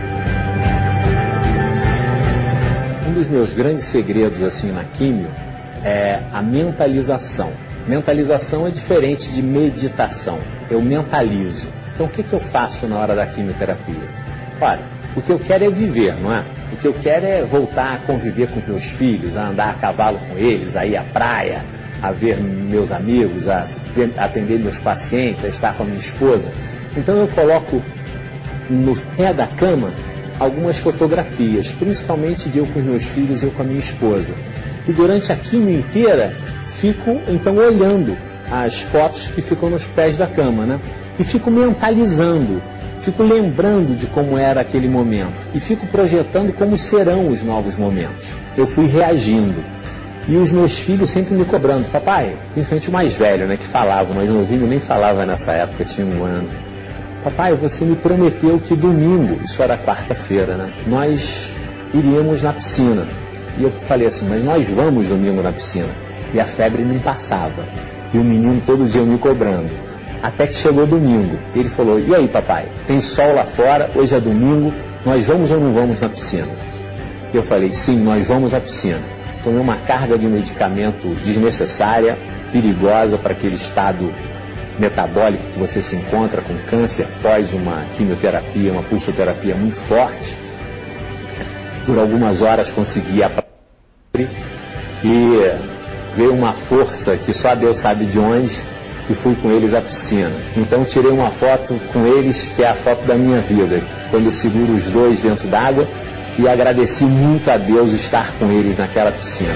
Um 3.07 3.13
dos 3.13 3.29
meus 3.29 3.53
grandes 3.53 3.85
segredos 3.91 4.43
assim 4.43 4.73
na 4.73 4.85
químio 4.85 5.29
é 5.85 6.21
a 6.33 6.41
mentalização. 6.41 7.53
Mentalização 7.87 8.67
é 8.67 8.71
diferente 8.71 9.31
de 9.31 9.43
meditação. 9.43 10.39
Eu 10.71 10.81
mentalizo. 10.81 11.69
Então 11.95 12.07
o 12.07 12.09
que, 12.09 12.23
que 12.23 12.33
eu 12.33 12.41
faço 12.41 12.87
na 12.87 12.99
hora 12.99 13.15
da 13.15 13.27
quimioterapia? 13.27 14.09
Olha, 14.59 14.85
o 15.15 15.21
que 15.21 15.31
eu 15.31 15.39
quero 15.39 15.65
é 15.65 15.71
viver, 15.71 16.15
não 16.15 16.33
é? 16.33 16.45
O 16.73 16.77
que 16.77 16.87
eu 16.87 16.95
quero 16.95 17.27
é 17.27 17.43
voltar 17.43 17.95
a 17.95 17.99
conviver 17.99 18.49
com 18.49 18.59
os 18.59 18.67
meus 18.67 18.85
filhos, 18.93 19.37
a 19.37 19.49
andar 19.49 19.71
a 19.71 19.75
cavalo 19.75 20.19
com 20.31 20.39
eles, 20.39 20.75
a 20.77 20.87
ir 20.87 20.97
à 20.97 21.03
praia, 21.03 21.63
a 22.03 22.13
ver 22.13 22.41
meus 22.41 22.91
amigos, 22.91 23.49
a 23.49 23.67
atender 24.19 24.59
meus 24.59 24.79
pacientes, 24.79 25.45
a 25.45 25.49
estar 25.49 25.77
com 25.77 25.83
a 25.83 25.87
minha 25.87 25.99
esposa. 25.99 26.51
Então 26.97 27.17
eu 27.17 27.29
coloco 27.29 27.83
no 28.69 28.97
pé 29.17 29.33
da 29.33 29.47
cama 29.47 29.91
algumas 30.39 30.79
fotografias, 30.79 31.71
principalmente 31.73 32.49
de 32.49 32.59
eu 32.59 32.67
com 32.67 32.81
os 32.81 32.85
meus 32.85 33.05
filhos 33.11 33.43
e 33.43 33.47
eu 33.47 33.51
com 33.53 33.63
a 33.63 33.65
minha 33.65 33.81
esposa. 33.81 34.33
E 34.89 34.93
durante 34.93 35.31
a 35.31 35.37
quimio 35.37 35.81
inteira 35.81 36.35
fico 36.81 37.21
então 37.29 37.57
olhando 37.57 38.17
as 38.51 38.81
fotos 38.91 39.29
que 39.29 39.43
ficam 39.43 39.71
nos 39.71 39.85
pés 39.89 40.17
da 40.17 40.27
cama, 40.27 40.65
né? 40.65 40.81
E 41.19 41.25
fico 41.25 41.51
mentalizando, 41.51 42.61
fico 43.03 43.23
lembrando 43.23 43.95
de 43.97 44.07
como 44.07 44.39
era 44.39 44.63
aquele 44.63 44.89
momento 44.89 45.37
e 45.55 45.61
fico 45.61 45.87
projetando 45.89 46.53
como 46.55 46.77
serão 46.79 47.29
os 47.29 47.43
novos 47.43 47.77
momentos. 47.77 48.25
Eu 48.57 48.67
fui 48.69 48.87
reagindo. 48.87 49.63
E 50.31 50.37
os 50.37 50.53
meus 50.53 50.79
filhos 50.79 51.11
sempre 51.11 51.35
me 51.35 51.45
cobrando, 51.45 51.91
papai, 51.91 52.37
principalmente 52.53 52.89
o 52.89 52.93
mais 52.93 53.17
velho, 53.17 53.49
né, 53.49 53.57
que 53.57 53.67
falava, 53.67 54.13
o 54.13 54.15
mais 54.15 54.31
novinho 54.31 54.65
nem 54.65 54.79
falava 54.79 55.27
nessa 55.27 55.51
época, 55.51 55.85
tinha 55.85 56.07
um 56.07 56.25
ano. 56.25 56.49
Papai, 57.25 57.53
você 57.55 57.85
me 57.85 57.97
prometeu 57.97 58.61
que 58.61 58.77
domingo, 58.77 59.43
isso 59.43 59.61
era 59.61 59.77
quarta-feira, 59.77 60.55
né, 60.55 60.71
nós 60.87 61.21
iríamos 61.93 62.45
na 62.45 62.53
piscina. 62.53 63.09
E 63.59 63.65
eu 63.65 63.73
falei 63.89 64.07
assim, 64.07 64.25
mas 64.29 64.45
nós 64.45 64.69
vamos 64.71 65.09
domingo 65.09 65.43
na 65.43 65.51
piscina 65.51 65.91
e 66.33 66.39
a 66.39 66.45
febre 66.45 66.85
não 66.85 67.01
passava. 67.01 67.65
E 68.15 68.19
o 68.19 68.23
menino 68.23 68.63
todo 68.65 68.87
dia 68.87 69.03
me 69.03 69.19
cobrando. 69.19 69.71
Até 70.23 70.47
que 70.47 70.55
chegou 70.55 70.87
domingo. 70.87 71.37
Ele 71.57 71.71
falou: 71.71 71.99
E 71.99 72.15
aí, 72.15 72.29
papai? 72.29 72.69
Tem 72.87 73.01
sol 73.01 73.35
lá 73.35 73.47
fora, 73.57 73.91
hoje 73.97 74.15
é 74.15 74.21
domingo, 74.21 74.73
nós 75.05 75.27
vamos 75.27 75.51
ou 75.51 75.59
não 75.59 75.73
vamos 75.73 76.01
na 76.01 76.09
piscina? 76.09 76.49
Eu 77.33 77.43
falei: 77.43 77.73
Sim, 77.73 77.99
nós 78.03 78.29
vamos 78.29 78.53
à 78.55 78.61
piscina. 78.61 79.20
Tomei 79.43 79.61
uma 79.61 79.77
carga 79.79 80.19
de 80.19 80.27
medicamento 80.27 81.09
desnecessária, 81.25 82.19
perigosa 82.53 83.17
para 83.17 83.33
aquele 83.33 83.57
estado 83.57 84.13
metabólico 84.79 85.45
que 85.53 85.59
você 85.59 85.83
se 85.83 85.97
encontra 85.97 86.43
com 86.43 86.57
câncer 86.69 87.05
após 87.05 87.53
uma 87.53 87.85
quimioterapia, 87.97 88.73
uma 88.73 88.83
pulsoterapia 88.83 89.55
muito 89.55 89.79
forte. 89.89 90.37
Por 91.87 91.99
algumas 91.99 92.43
horas 92.43 92.71
consegui 92.71 93.23
a 93.23 93.31
e 95.03 96.17
veio 96.17 96.35
uma 96.35 96.53
força 96.69 97.17
que 97.17 97.33
só 97.33 97.55
Deus 97.55 97.79
sabe 97.79 98.05
de 98.07 98.19
onde 98.19 98.55
e 99.09 99.15
fui 99.15 99.35
com 99.37 99.51
eles 99.51 99.75
à 99.75 99.81
piscina. 99.81 100.33
Então 100.57 100.85
tirei 100.85 101.11
uma 101.11 101.31
foto 101.33 101.81
com 101.93 102.07
eles, 102.07 102.47
que 102.55 102.63
é 102.63 102.69
a 102.69 102.75
foto 102.77 103.07
da 103.07 103.15
minha 103.15 103.41
vida, 103.41 103.81
quando 104.11 104.27
eu 104.27 104.33
seguro 104.33 104.75
os 104.75 104.85
dois 104.91 105.21
dentro 105.21 105.49
d'água 105.49 105.87
e 106.41 106.49
agradeci 106.49 107.05
muito 107.05 107.51
a 107.51 107.59
Deus 107.59 107.93
estar 107.93 108.39
com 108.39 108.51
eles 108.51 108.79
naquela 108.79 109.13
piscina. 109.13 109.55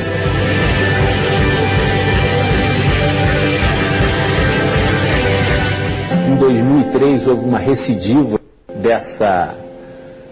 2003 6.44 7.26
houve 7.26 7.44
uma 7.44 7.58
recidiva 7.58 8.38
dessa 8.82 9.54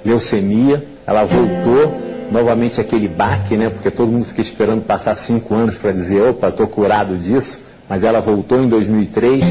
leucemia, 0.04 0.84
ela 1.06 1.24
voltou, 1.24 1.94
novamente 2.30 2.80
aquele 2.80 3.08
baque, 3.08 3.56
né? 3.56 3.70
Porque 3.70 3.90
todo 3.90 4.12
mundo 4.12 4.26
fica 4.26 4.42
esperando 4.42 4.82
passar 4.82 5.16
cinco 5.16 5.54
anos 5.54 5.76
para 5.76 5.92
dizer, 5.92 6.20
opa, 6.22 6.48
estou 6.48 6.66
curado 6.66 7.16
disso, 7.16 7.58
mas 7.88 8.04
ela 8.04 8.20
voltou 8.20 8.62
em 8.62 8.68
2003 8.68 9.42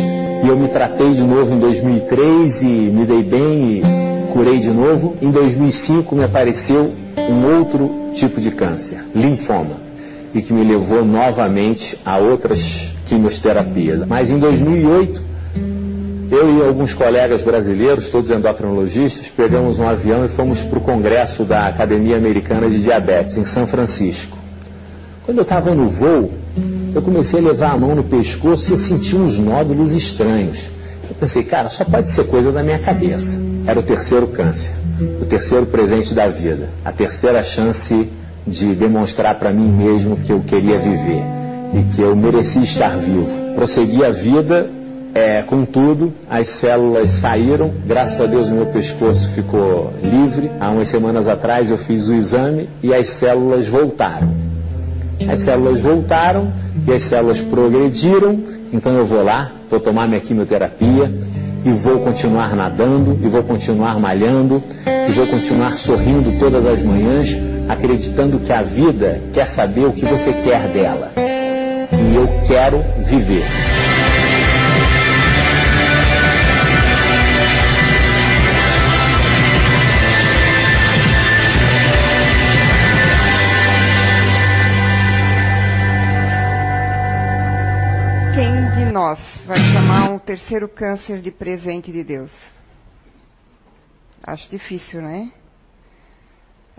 e 0.43 0.47
eu 0.47 0.57
me 0.57 0.67
tratei 0.67 1.13
de 1.13 1.23
novo 1.23 1.53
em 1.53 1.59
2003 1.59 2.61
e 2.61 2.65
me 2.65 3.05
dei 3.05 3.23
bem 3.23 3.79
e 3.79 4.20
curei 4.31 4.59
de 4.59 4.69
novo. 4.69 5.15
Em 5.21 5.29
2005 5.29 6.15
me 6.15 6.23
apareceu 6.23 6.91
um 7.17 7.57
outro 7.57 8.11
tipo 8.15 8.41
de 8.41 8.51
câncer, 8.51 9.03
linfoma, 9.13 9.77
e 10.33 10.41
que 10.41 10.53
me 10.53 10.63
levou 10.63 11.05
novamente 11.05 11.97
a 12.05 12.17
outras 12.17 12.59
quimioterapias. 13.05 14.05
Mas 14.07 14.29
em 14.29 14.39
2008 14.39 15.31
eu 16.31 16.49
e 16.49 16.65
alguns 16.65 16.93
colegas 16.93 17.41
brasileiros, 17.41 18.09
todos 18.09 18.31
endocrinologistas, 18.31 19.27
pegamos 19.35 19.77
um 19.77 19.87
avião 19.87 20.23
e 20.23 20.29
fomos 20.29 20.61
para 20.61 20.79
o 20.79 20.81
congresso 20.81 21.43
da 21.43 21.67
Academia 21.67 22.15
Americana 22.15 22.69
de 22.69 22.81
Diabetes, 22.81 23.35
em 23.35 23.43
São 23.43 23.67
Francisco. 23.67 24.37
Quando 25.25 25.39
eu 25.39 25.43
estava 25.43 25.75
no 25.75 25.89
voo, 25.89 26.31
eu 26.95 27.01
comecei 27.01 27.39
a 27.39 27.43
levar 27.43 27.71
a 27.73 27.77
mão 27.77 27.95
no 27.95 28.05
pescoço 28.05 28.73
e 28.73 28.79
senti 28.79 29.13
uns 29.13 29.37
nódulos 29.37 29.91
estranhos. 29.91 30.57
Eu 31.09 31.15
pensei, 31.19 31.43
cara, 31.43 31.69
só 31.69 31.83
pode 31.83 32.11
ser 32.13 32.23
coisa 32.27 32.49
da 32.49 32.63
minha 32.63 32.79
cabeça. 32.79 33.50
Era 33.65 33.79
o 33.79 33.83
terceiro 33.83 34.27
câncer, 34.27 34.71
o 35.21 35.25
terceiro 35.25 35.65
presente 35.67 36.13
da 36.13 36.27
vida, 36.27 36.69
a 36.83 36.91
terceira 36.91 37.43
chance 37.43 38.09
de 38.45 38.75
demonstrar 38.75 39.35
para 39.35 39.51
mim 39.51 39.71
mesmo 39.71 40.17
que 40.17 40.31
eu 40.31 40.41
queria 40.41 40.79
viver 40.79 41.23
e 41.73 41.95
que 41.95 42.01
eu 42.01 42.15
merecia 42.15 42.63
estar 42.63 42.97
vivo. 42.97 43.27
Prossegui 43.55 44.03
a 44.03 44.09
vida 44.09 44.69
é, 45.13 45.41
contudo, 45.43 46.13
as 46.29 46.47
células 46.59 47.19
saíram, 47.19 47.71
graças 47.85 48.19
a 48.19 48.25
Deus 48.25 48.47
o 48.49 48.53
meu 48.53 48.67
pescoço 48.67 49.29
ficou 49.33 49.93
livre. 50.01 50.49
Há 50.59 50.69
umas 50.71 50.89
semanas 50.89 51.27
atrás 51.27 51.69
eu 51.69 51.77
fiz 51.79 52.07
o 52.07 52.13
exame 52.13 52.69
e 52.81 52.93
as 52.93 53.07
células 53.19 53.67
voltaram. 53.67 54.31
As 55.29 55.43
células 55.43 55.81
voltaram 55.81 56.51
e 56.87 56.91
as 56.91 57.03
células 57.03 57.39
progrediram, 57.41 58.39
então 58.73 58.93
eu 58.93 59.05
vou 59.05 59.21
lá, 59.21 59.51
vou 59.69 59.79
tomar 59.79 60.07
minha 60.07 60.21
quimioterapia 60.21 61.11
e 61.63 61.71
vou 61.71 61.99
continuar 61.99 62.55
nadando, 62.55 63.19
e 63.21 63.29
vou 63.29 63.43
continuar 63.43 63.99
malhando, 63.99 64.61
e 64.85 65.11
vou 65.11 65.27
continuar 65.27 65.71
sorrindo 65.77 66.39
todas 66.39 66.65
as 66.65 66.81
manhãs, 66.81 67.29
acreditando 67.69 68.39
que 68.39 68.51
a 68.51 68.61
vida 68.63 69.21
quer 69.33 69.47
saber 69.49 69.85
o 69.85 69.93
que 69.93 70.05
você 70.05 70.33
quer 70.43 70.67
dela. 70.73 71.11
E 71.17 72.15
eu 72.15 72.27
quero 72.47 72.83
viver. 73.07 73.45
nós 88.91 89.19
vai 89.47 89.57
chamar 89.57 90.10
um 90.10 90.10
terceiro 90.21 90.69
câncer 90.69 91.19
de 91.19 91.31
presente 91.31 91.91
de 91.91 92.03
Deus? 92.03 92.31
Acho 94.23 94.49
difícil, 94.49 95.01
né? 95.01 95.31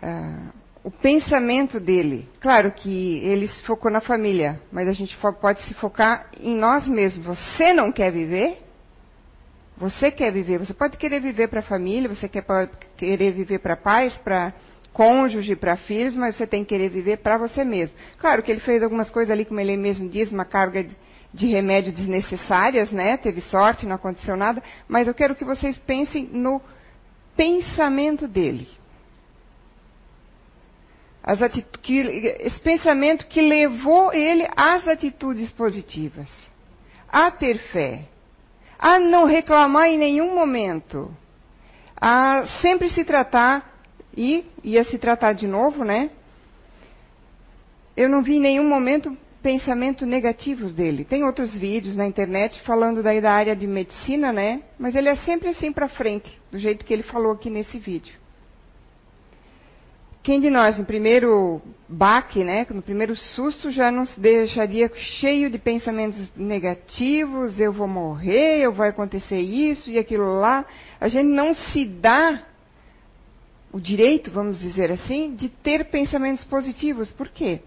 Ah, 0.01 0.53
o 0.84 0.90
pensamento 0.90 1.78
dele, 1.78 2.28
claro 2.40 2.72
que 2.72 3.18
ele 3.18 3.47
se 3.47 3.62
focou 3.62 3.90
na 3.90 4.01
família, 4.01 4.61
mas 4.72 4.88
a 4.88 4.93
gente 4.93 5.16
pode 5.40 5.62
se 5.62 5.74
focar 5.74 6.28
em 6.40 6.57
nós 6.57 6.88
mesmos. 6.88 7.24
Você 7.24 7.72
não 7.72 7.93
quer 7.93 8.11
viver? 8.11 8.59
Você 9.76 10.11
quer 10.11 10.32
viver? 10.32 10.59
Você 10.59 10.74
pode 10.74 10.97
querer 10.97 11.20
viver 11.20 11.49
para 11.49 11.61
a 11.61 11.62
família, 11.62 12.09
você 12.09 12.28
quer 12.28 12.45
querer 12.97 13.32
viver 13.32 13.61
para 13.61 13.76
pais, 13.76 14.12
para 14.18 14.53
cônjuge, 14.93 15.57
para 15.57 15.76
filhos, 15.76 16.16
mas 16.16 16.36
você 16.36 16.47
tem 16.47 16.64
que 16.64 16.70
querer 16.70 16.90
viver 16.90 17.18
para 17.18 17.38
você 17.38 17.64
mesmo. 17.64 17.97
Claro 18.18 18.43
que 18.43 18.51
ele 18.51 18.61
fez 18.61 18.82
algumas 18.82 19.09
coisas 19.09 19.30
ali, 19.30 19.45
como 19.45 19.61
ele 19.61 19.76
mesmo 19.76 20.09
diz, 20.09 20.30
uma 20.32 20.45
carga 20.45 20.84
de 20.84 20.97
de 21.33 21.47
remédio 21.47 21.93
desnecessárias, 21.93 22.91
né? 22.91 23.16
Teve 23.16 23.41
sorte, 23.41 23.87
não 23.87 23.97
aconteceu 23.97 24.37
nada, 24.37 24.62
mas 24.87 25.09
eu 25.09 25.14
quero 25.14 25.35
que 25.35 25.45
vocês 25.45 25.78
pensem 25.78 26.28
no 26.30 26.61
pensamento 27.37 28.28
dele. 28.28 28.68
Que, 31.80 32.01
esse 32.41 32.61
pensamento 32.61 33.26
que 33.26 33.41
levou 33.41 34.12
ele 34.12 34.47
às 34.57 34.87
atitudes 34.87 35.51
positivas, 35.51 36.28
a 37.09 37.30
ter 37.30 37.59
fé, 37.70 38.05
a 38.78 38.99
não 38.99 39.24
reclamar 39.24 39.89
em 39.89 39.97
nenhum 39.97 40.35
momento, 40.35 41.16
a 41.97 42.47
sempre 42.61 42.91
se 42.91 43.05
tratar 43.05 43.72
e 44.16 44.45
ia 44.62 44.85
se 44.85 44.99
tratar 44.99 45.33
de 45.33 45.47
novo, 45.47 45.85
né? 45.85 46.11
Eu 47.97 48.09
não 48.09 48.22
vi 48.22 48.37
em 48.37 48.41
nenhum 48.41 48.68
momento 48.68 49.16
pensamentos 49.43 50.07
negativos 50.07 50.72
dele. 50.74 51.05
Tem 51.05 51.24
outros 51.24 51.55
vídeos 51.55 51.97
na 51.97 52.07
internet 52.07 52.61
falando 52.62 53.03
daí 53.03 53.20
da 53.20 53.32
área 53.32 53.57
de 53.57 53.66
medicina, 53.66 54.32
né? 54.32 54.62
Mas 54.78 54.95
ele 54.95 55.09
é 55.09 55.16
sempre 55.16 55.49
assim 55.49 55.72
para 55.72 55.88
frente, 55.88 56.40
do 56.51 56.59
jeito 56.59 56.84
que 56.84 56.93
ele 56.93 57.03
falou 57.03 57.32
aqui 57.32 57.51
nesse 57.51 57.78
vídeo. 57.78 58.22
Quem 60.22 60.40
de 60.40 60.51
nós, 60.51 60.78
no 60.78 60.84
primeiro 60.84 61.61
baque, 61.88 62.45
né, 62.45 62.64
no 62.70 62.80
primeiro 62.80 63.16
susto, 63.16 63.72
já 63.72 63.90
nos 63.90 64.16
deixaria 64.16 64.88
cheio 64.95 65.51
de 65.51 65.59
pensamentos 65.59 66.30
negativos, 66.36 67.59
eu 67.59 67.72
vou 67.72 67.88
morrer, 67.88 68.61
eu 68.61 68.72
vai 68.72 68.90
acontecer 68.90 69.40
isso 69.40 69.90
e 69.90 69.99
aquilo 69.99 70.38
lá. 70.38 70.64
A 71.01 71.09
gente 71.09 71.26
não 71.26 71.53
se 71.53 71.84
dá 71.84 72.47
o 73.72 73.80
direito, 73.80 74.30
vamos 74.30 74.61
dizer 74.61 74.93
assim, 74.93 75.34
de 75.34 75.49
ter 75.49 75.86
pensamentos 75.86 76.45
positivos. 76.45 77.11
Por 77.11 77.28
quê? 77.28 77.61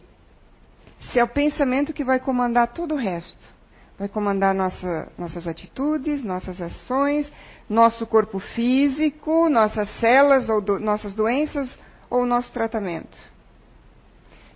Se 1.11 1.19
é 1.19 1.23
o 1.23 1.27
pensamento 1.27 1.93
que 1.93 2.03
vai 2.03 2.19
comandar 2.19 2.67
todo 2.73 2.95
o 2.95 2.97
resto. 2.97 3.55
Vai 3.97 4.09
comandar 4.09 4.53
nossa, 4.53 5.11
nossas 5.17 5.47
atitudes, 5.47 6.23
nossas 6.23 6.59
ações, 6.59 7.31
nosso 7.69 8.05
corpo 8.05 8.39
físico, 8.39 9.49
nossas 9.49 9.89
células 9.99 10.49
ou 10.49 10.61
do, 10.61 10.79
nossas 10.79 11.15
doenças 11.15 11.77
ou 12.09 12.25
nosso 12.25 12.51
tratamento. 12.51 13.17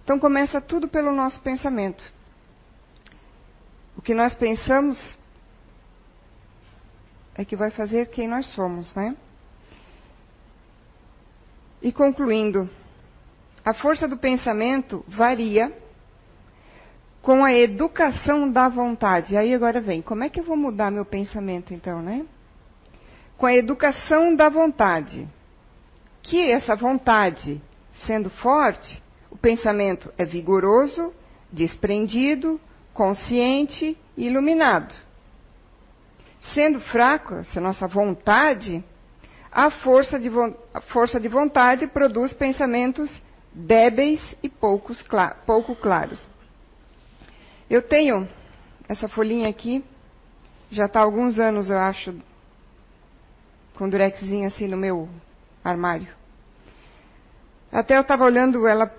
Então 0.04 0.20
começa 0.20 0.60
tudo 0.60 0.88
pelo 0.88 1.14
nosso 1.14 1.40
pensamento. 1.42 2.04
O 3.96 4.02
que 4.02 4.14
nós 4.14 4.34
pensamos 4.34 4.98
é 7.36 7.46
que 7.46 7.56
vai 7.56 7.72
fazer 7.72 8.08
quem 8.08 8.28
nós 8.28 8.48
somos, 8.48 8.94
né? 8.96 9.16
E 11.82 11.92
concluindo, 11.94 12.70
a 13.64 13.74
força 13.74 14.08
do 14.08 14.18
pensamento 14.18 15.06
varia 15.08 15.72
com 17.22 17.44
a 17.44 17.54
educação 17.54 18.50
da 18.50 18.70
vontade. 18.70 19.36
Aí 19.36 19.54
agora 19.54 19.82
vem, 19.82 20.02
como 20.02 20.24
é 20.24 20.30
que 20.30 20.40
eu 20.40 20.44
vou 20.44 20.58
mudar 20.58 20.92
meu 20.92 21.06
pensamento 21.06 21.74
então, 21.74 22.02
né? 22.02 22.26
Com 23.38 23.46
a 23.46 23.56
educação 23.56 24.36
da 24.36 24.50
vontade. 24.50 25.28
Que 26.22 26.52
essa 26.52 26.76
vontade, 26.76 27.62
sendo 28.06 28.30
forte, 28.30 29.02
o 29.32 29.38
pensamento 29.38 30.12
é 30.18 30.26
vigoroso, 30.26 31.14
desprendido, 31.52 32.60
consciente 32.94 33.98
e 34.18 34.28
iluminado. 34.28 34.94
Sendo 36.54 36.80
fraco, 36.80 37.36
essa 37.36 37.60
nossa 37.60 37.88
vontade, 37.88 38.84
a 39.52 39.70
força 39.70 40.20
de, 40.20 40.30
a 40.74 40.82
força 40.82 41.20
de 41.20 41.28
vontade 41.28 41.88
produz 41.88 42.34
pensamentos 42.34 43.10
débeis 43.54 44.22
e 44.44 44.50
poucos, 44.50 45.04
pouco 45.46 45.76
claros. 45.76 46.20
Eu 47.70 47.82
tenho 47.84 48.28
essa 48.88 49.08
folhinha 49.08 49.48
aqui, 49.48 49.86
já 50.72 50.86
está 50.86 51.00
há 51.00 51.04
alguns 51.04 51.40
anos, 51.40 51.70
eu 51.70 51.78
acho, 51.78 52.16
com 53.76 53.88
durexzinho 53.88 54.48
assim 54.48 54.68
no 54.68 54.76
meu 54.76 55.08
armário. 55.64 56.08
Até 57.72 57.96
eu 57.96 58.02
estava 58.02 58.26
olhando 58.26 58.68
ela 58.68 58.92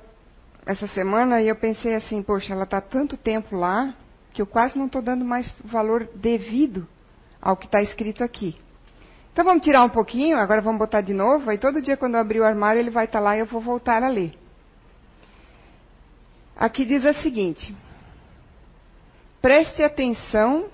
essa 0.64 0.86
semana 0.86 1.42
e 1.42 1.48
eu 1.48 1.56
pensei 1.56 1.96
assim, 1.96 2.22
poxa, 2.22 2.52
ela 2.52 2.62
está 2.62 2.80
tanto 2.80 3.16
tempo 3.16 3.56
lá 3.56 3.92
que 4.32 4.40
eu 4.40 4.46
quase 4.46 4.78
não 4.78 4.86
estou 4.86 5.02
dando 5.02 5.24
mais 5.24 5.52
valor 5.64 6.08
devido 6.14 6.86
ao 7.42 7.56
que 7.56 7.66
está 7.66 7.82
escrito 7.82 8.22
aqui. 8.22 8.56
Então 9.32 9.44
vamos 9.44 9.64
tirar 9.64 9.82
um 9.82 9.88
pouquinho, 9.88 10.36
agora 10.36 10.60
vamos 10.60 10.78
botar 10.78 11.00
de 11.00 11.12
novo, 11.12 11.50
aí 11.50 11.58
todo 11.58 11.82
dia 11.82 11.96
quando 11.96 12.14
eu 12.14 12.20
abrir 12.20 12.38
o 12.38 12.44
armário 12.44 12.78
ele 12.78 12.90
vai 12.90 13.06
estar 13.06 13.18
tá 13.18 13.24
lá 13.24 13.36
e 13.36 13.40
eu 13.40 13.46
vou 13.46 13.60
voltar 13.60 14.04
a 14.04 14.08
ler. 14.08 14.32
Aqui 16.56 16.84
diz 16.84 17.04
o 17.04 17.14
seguinte: 17.14 17.74
Preste 19.40 19.82
atenção 19.82 20.68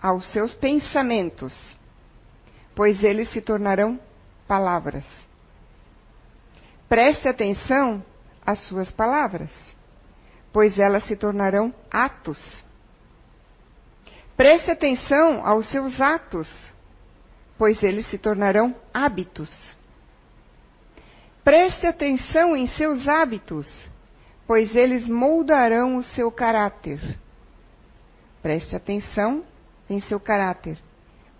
aos 0.00 0.26
seus 0.32 0.54
pensamentos, 0.54 1.54
pois 2.74 3.02
eles 3.04 3.30
se 3.30 3.42
tornarão 3.42 4.00
palavras. 4.48 5.04
Preste 6.88 7.28
atenção 7.28 8.02
às 8.44 8.58
suas 8.60 8.90
palavras, 8.90 9.50
pois 10.50 10.78
elas 10.78 11.04
se 11.04 11.14
tornarão 11.14 11.74
atos. 11.90 12.64
Preste 14.34 14.70
atenção 14.70 15.46
aos 15.46 15.68
seus 15.70 16.00
atos, 16.00 16.50
pois 17.58 17.82
eles 17.82 18.06
se 18.06 18.16
tornarão 18.16 18.74
hábitos. 18.94 19.50
Preste 21.44 21.86
atenção 21.86 22.56
em 22.56 22.66
seus 22.66 23.06
hábitos, 23.06 23.70
pois 24.46 24.74
eles 24.74 25.06
moldarão 25.06 25.98
o 25.98 26.02
seu 26.02 26.32
caráter. 26.32 27.18
Preste 28.42 28.74
atenção 28.74 29.44
em 29.88 30.00
seu 30.00 30.18
caráter, 30.18 30.78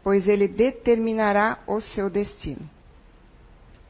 pois 0.03 0.29
ele 0.29 0.49
determinará 0.49 1.59
o 1.67 1.81
seu 1.81 2.11
destino. 2.11 2.69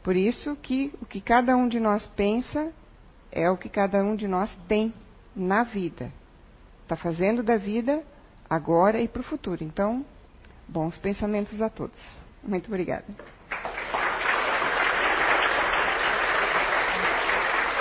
Por 0.02 0.16
isso 0.16 0.56
que 0.56 0.92
o 1.00 1.06
que 1.06 1.20
cada 1.20 1.56
um 1.56 1.68
de 1.68 1.78
nós 1.78 2.06
pensa 2.16 2.72
é 3.30 3.50
o 3.50 3.56
que 3.56 3.68
cada 3.68 4.02
um 4.02 4.16
de 4.16 4.26
nós 4.26 4.50
tem 4.66 4.94
na 5.34 5.62
vida. 5.62 6.12
Está 6.82 6.96
fazendo 6.96 7.42
da 7.42 7.56
vida 7.56 8.02
agora 8.48 9.00
e 9.00 9.06
para 9.06 9.20
o 9.20 9.24
futuro. 9.24 9.62
Então, 9.62 10.04
bons 10.66 10.96
pensamentos 10.98 11.60
a 11.60 11.68
todos. 11.68 12.00
Muito 12.42 12.68
obrigada. 12.68 13.06